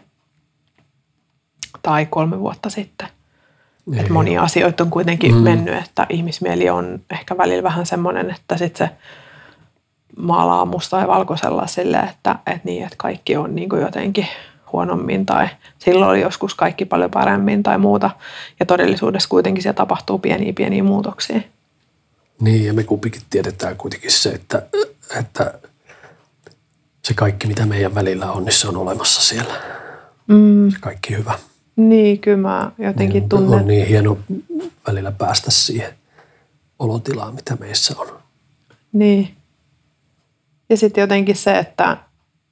[1.81, 3.07] tai kolme vuotta sitten.
[3.93, 5.41] Ei, että monia asioita on kuitenkin mm.
[5.41, 8.95] mennyt, että ihmismieli on ehkä välillä vähän semmoinen, että sitten se
[10.17, 14.27] maalaa musta ja valkoisella silleen, että, että, niin, että kaikki on niin kuin jotenkin
[14.71, 15.47] huonommin tai
[15.79, 18.09] silloin oli joskus kaikki paljon paremmin tai muuta.
[18.59, 21.41] Ja todellisuudessa kuitenkin siellä tapahtuu pieniä pieniä muutoksia.
[22.41, 24.67] Niin ja me kumpikin tiedetään kuitenkin se, että,
[25.19, 25.59] että
[27.03, 29.53] se kaikki mitä meidän välillä on, niin se on olemassa siellä.
[30.27, 30.71] Mm.
[30.71, 31.39] Se kaikki hyvä.
[31.79, 33.59] Niin, kyllä mä jotenkin niin, tunnen.
[33.59, 34.17] On niin hieno
[34.87, 35.93] välillä päästä siihen
[36.79, 38.07] olotilaan, mitä meissä on.
[38.93, 39.35] Niin.
[40.69, 41.97] Ja sitten jotenkin se, että,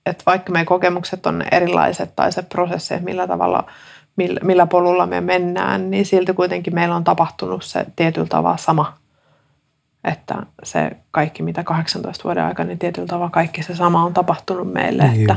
[0.06, 3.72] että vaikka meidän kokemukset on erilaiset tai se prosessi, että millä tavalla,
[4.16, 8.98] millä, millä polulla me mennään, niin silti kuitenkin meillä on tapahtunut se tietyllä tavalla sama.
[10.04, 14.74] Että se kaikki, mitä 18 vuoden aikana, niin tietyllä tavalla kaikki se sama on tapahtunut
[14.74, 15.08] meille.
[15.08, 15.22] Niin.
[15.22, 15.36] Että,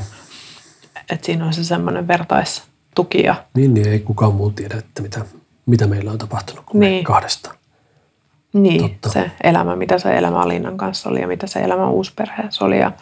[1.11, 3.34] että siinä on se semmoinen vertais, tukia.
[3.55, 5.20] Niin, niin ei kukaan muu tiedä, että mitä,
[5.66, 7.01] mitä meillä on tapahtunut kuin niin.
[7.01, 7.57] me kahdestaan.
[8.53, 9.09] Niin, Totta.
[9.09, 12.93] se elämä, mitä se elämä Alinnan kanssa oli ja mitä se elämä uusperheessä oli ja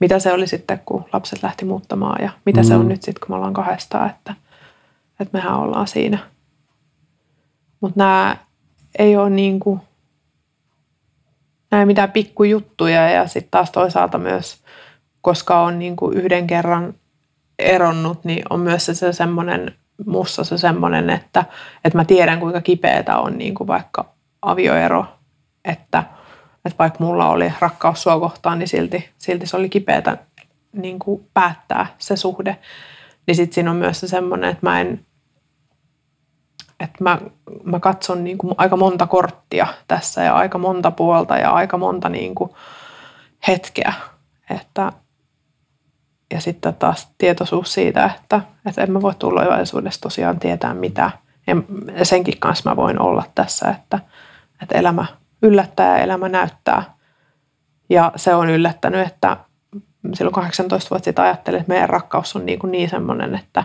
[0.00, 2.66] mitä se oli sitten, kun lapset lähti muuttamaan ja mitä mm.
[2.66, 2.88] se on mm.
[2.88, 4.34] nyt sitten, kun me ollaan kahdestaan, että,
[5.20, 6.18] että mehän ollaan siinä.
[7.80, 8.36] Mutta nämä
[8.98, 9.80] ei ole niin kuin,
[11.70, 14.58] nämä mitään pikkujuttuja ja sitten taas toisaalta myös,
[15.20, 16.94] koska on niin kuin yhden kerran
[17.58, 19.74] eronnut, niin on myös se, se semmoinen,
[20.06, 21.44] mussa se semmoinen, että,
[21.84, 25.06] että mä tiedän kuinka kipeätä on niin kuin vaikka avioero,
[25.64, 26.04] että,
[26.64, 30.16] että vaikka mulla oli rakkaus sua kohtaan, niin silti, silti se oli kipeätä
[30.72, 32.56] niin kuin päättää se suhde.
[33.26, 35.06] Niin sitten siinä on myös se semmoinen, että mä en,
[36.80, 37.18] että mä,
[37.64, 42.08] mä katson niin kuin aika monta korttia tässä ja aika monta puolta ja aika monta
[42.08, 42.50] niin kuin
[43.48, 43.92] hetkeä,
[44.50, 44.92] että
[46.32, 51.10] ja sitten taas tietoisuus siitä, että, että en mä voi tulevaisuudessa tosiaan tietää mitä.
[51.46, 51.56] Ja
[52.04, 53.98] senkin kanssa mä voin olla tässä, että,
[54.62, 55.06] että elämä
[55.42, 56.82] yllättää ja elämä näyttää.
[57.90, 59.36] Ja se on yllättänyt, että
[60.14, 63.64] silloin 18 vuotta sitten ajattelin, että meidän rakkaus on niin, kuin niin semmoinen, että,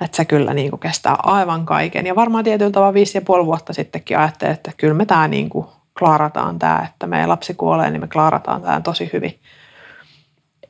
[0.00, 2.06] että se kyllä niin kuin kestää aivan kaiken.
[2.06, 5.50] Ja varmaan tietyllä tavalla viisi ja puoli vuotta sittenkin ajattelin, että kyllä me tämä niin
[5.50, 5.66] kuin
[5.98, 9.40] klaarataan tämä, että meidän lapsi kuolee, niin me klaarataan tämä tosi hyvin.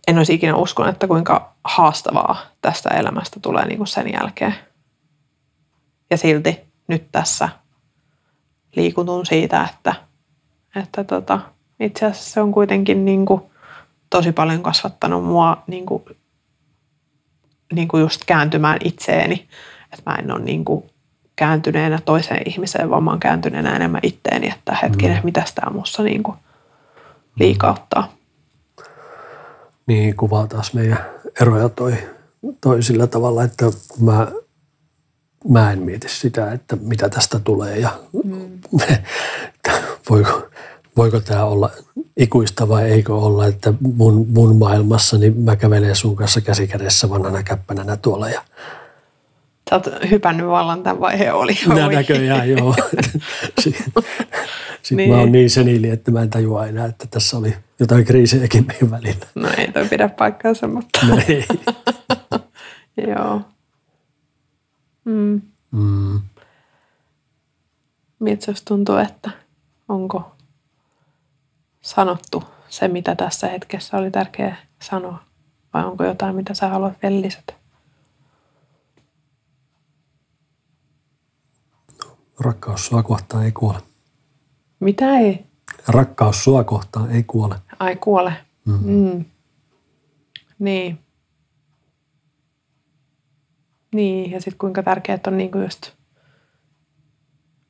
[0.09, 4.55] En olisi ikinä uskonut, että kuinka haastavaa tästä elämästä tulee niin kuin sen jälkeen.
[6.11, 7.49] Ja silti nyt tässä
[8.77, 9.95] liikutun siitä, että,
[10.77, 11.41] että tota,
[11.81, 13.43] itse asiassa se on kuitenkin niin kuin
[14.11, 16.03] tosi paljon kasvattanut mua niin kuin,
[17.73, 19.49] niin kuin just kääntymään itseeni.
[19.93, 20.85] Että mä en ole niin kuin
[21.37, 25.25] kääntyneenä toiseen ihmiseen, vaan mä oon kääntyneenä enemmän itteeni, että hetkinen, mm.
[25.25, 26.37] mitä tämä musta niin kuin
[27.39, 28.13] liikauttaa.
[29.93, 30.99] Niin, kuvaa taas meidän
[31.41, 31.95] eroja toi,
[32.61, 34.29] toi sillä tavalla, että kun mä,
[35.49, 37.91] mä en mieti sitä, että mitä tästä tulee ja
[38.25, 38.61] mm.
[40.11, 40.49] voiko,
[40.97, 41.71] voiko tämä olla
[42.17, 47.43] ikuista vai eikö olla, että mun, mun maailmassa niin mä kävelen sun kanssa käsikädessä vanhana
[47.43, 48.43] käppänänä tuolla ja
[49.71, 51.59] Sä oot hypännyt vallan tämän vaiheen oli.
[51.67, 52.75] Nää näköjään, joo.
[54.83, 55.11] Sitten niin.
[55.11, 58.91] mä oon niin seniili, että mä en tajua enää, että tässä oli jotain kriisejäkin meidän
[58.91, 59.27] välillä.
[59.35, 61.07] No ei toi pidä paikkaansa, mutta...
[61.07, 61.45] No ei.
[63.09, 63.41] joo.
[65.05, 65.43] Mm.
[65.71, 66.21] Mm.
[68.19, 69.31] Miltä jos tuntuu, että
[69.89, 70.37] onko
[71.81, 75.23] sanottu se, mitä tässä hetkessä oli tärkeää sanoa?
[75.75, 77.53] Vai onko jotain, mitä sä haluat vielä lisätä?
[82.41, 83.92] Rakkaus sua kohtaan ei kuole.
[84.83, 85.45] Mitä ei?
[85.89, 87.55] Rakkaus sua kohtaan ei kuole.
[87.79, 88.33] Ai kuole.
[88.65, 88.91] Mm-hmm.
[88.93, 89.25] Mm.
[90.59, 90.99] Niin.
[93.95, 95.93] Niin, ja sitten kuinka tärkeää on niinku just,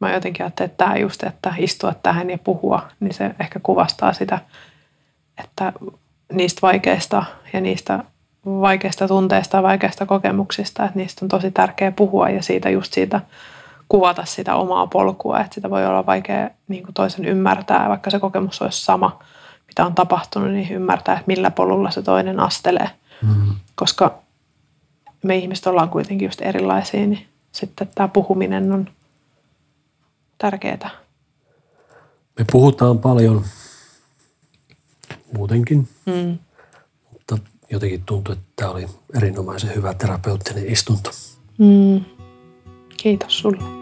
[0.01, 4.13] mä jotenkin ajattelin, että tämä just, että istua tähän ja puhua, niin se ehkä kuvastaa
[4.13, 4.39] sitä,
[5.45, 5.73] että
[6.33, 8.05] niistä vaikeista ja niistä
[8.47, 13.21] vaikeista tunteista ja vaikeista kokemuksista, että niistä on tosi tärkeää puhua ja siitä just siitä
[13.93, 18.18] kuvata sitä omaa polkua, että sitä voi olla vaikea niin kuin toisen ymmärtää, vaikka se
[18.18, 19.18] kokemus olisi sama,
[19.66, 22.90] mitä on tapahtunut, niin ymmärtää, että millä polulla se toinen astelee.
[23.22, 23.55] Mm.
[23.74, 24.18] Koska
[25.24, 28.88] me ihmiset ollaan kuitenkin just erilaisia, niin sitten tämä puhuminen on
[30.38, 30.90] tärkeää.
[32.38, 33.45] Me puhutaan paljon
[35.36, 36.38] muutenkin, mm.
[37.12, 37.38] mutta
[37.70, 38.86] jotenkin tuntuu, että tämä oli
[39.16, 41.11] erinomaisen hyvä terapeuttinen istunto.
[41.59, 42.05] Mm.
[42.97, 43.82] Kiitos sulle.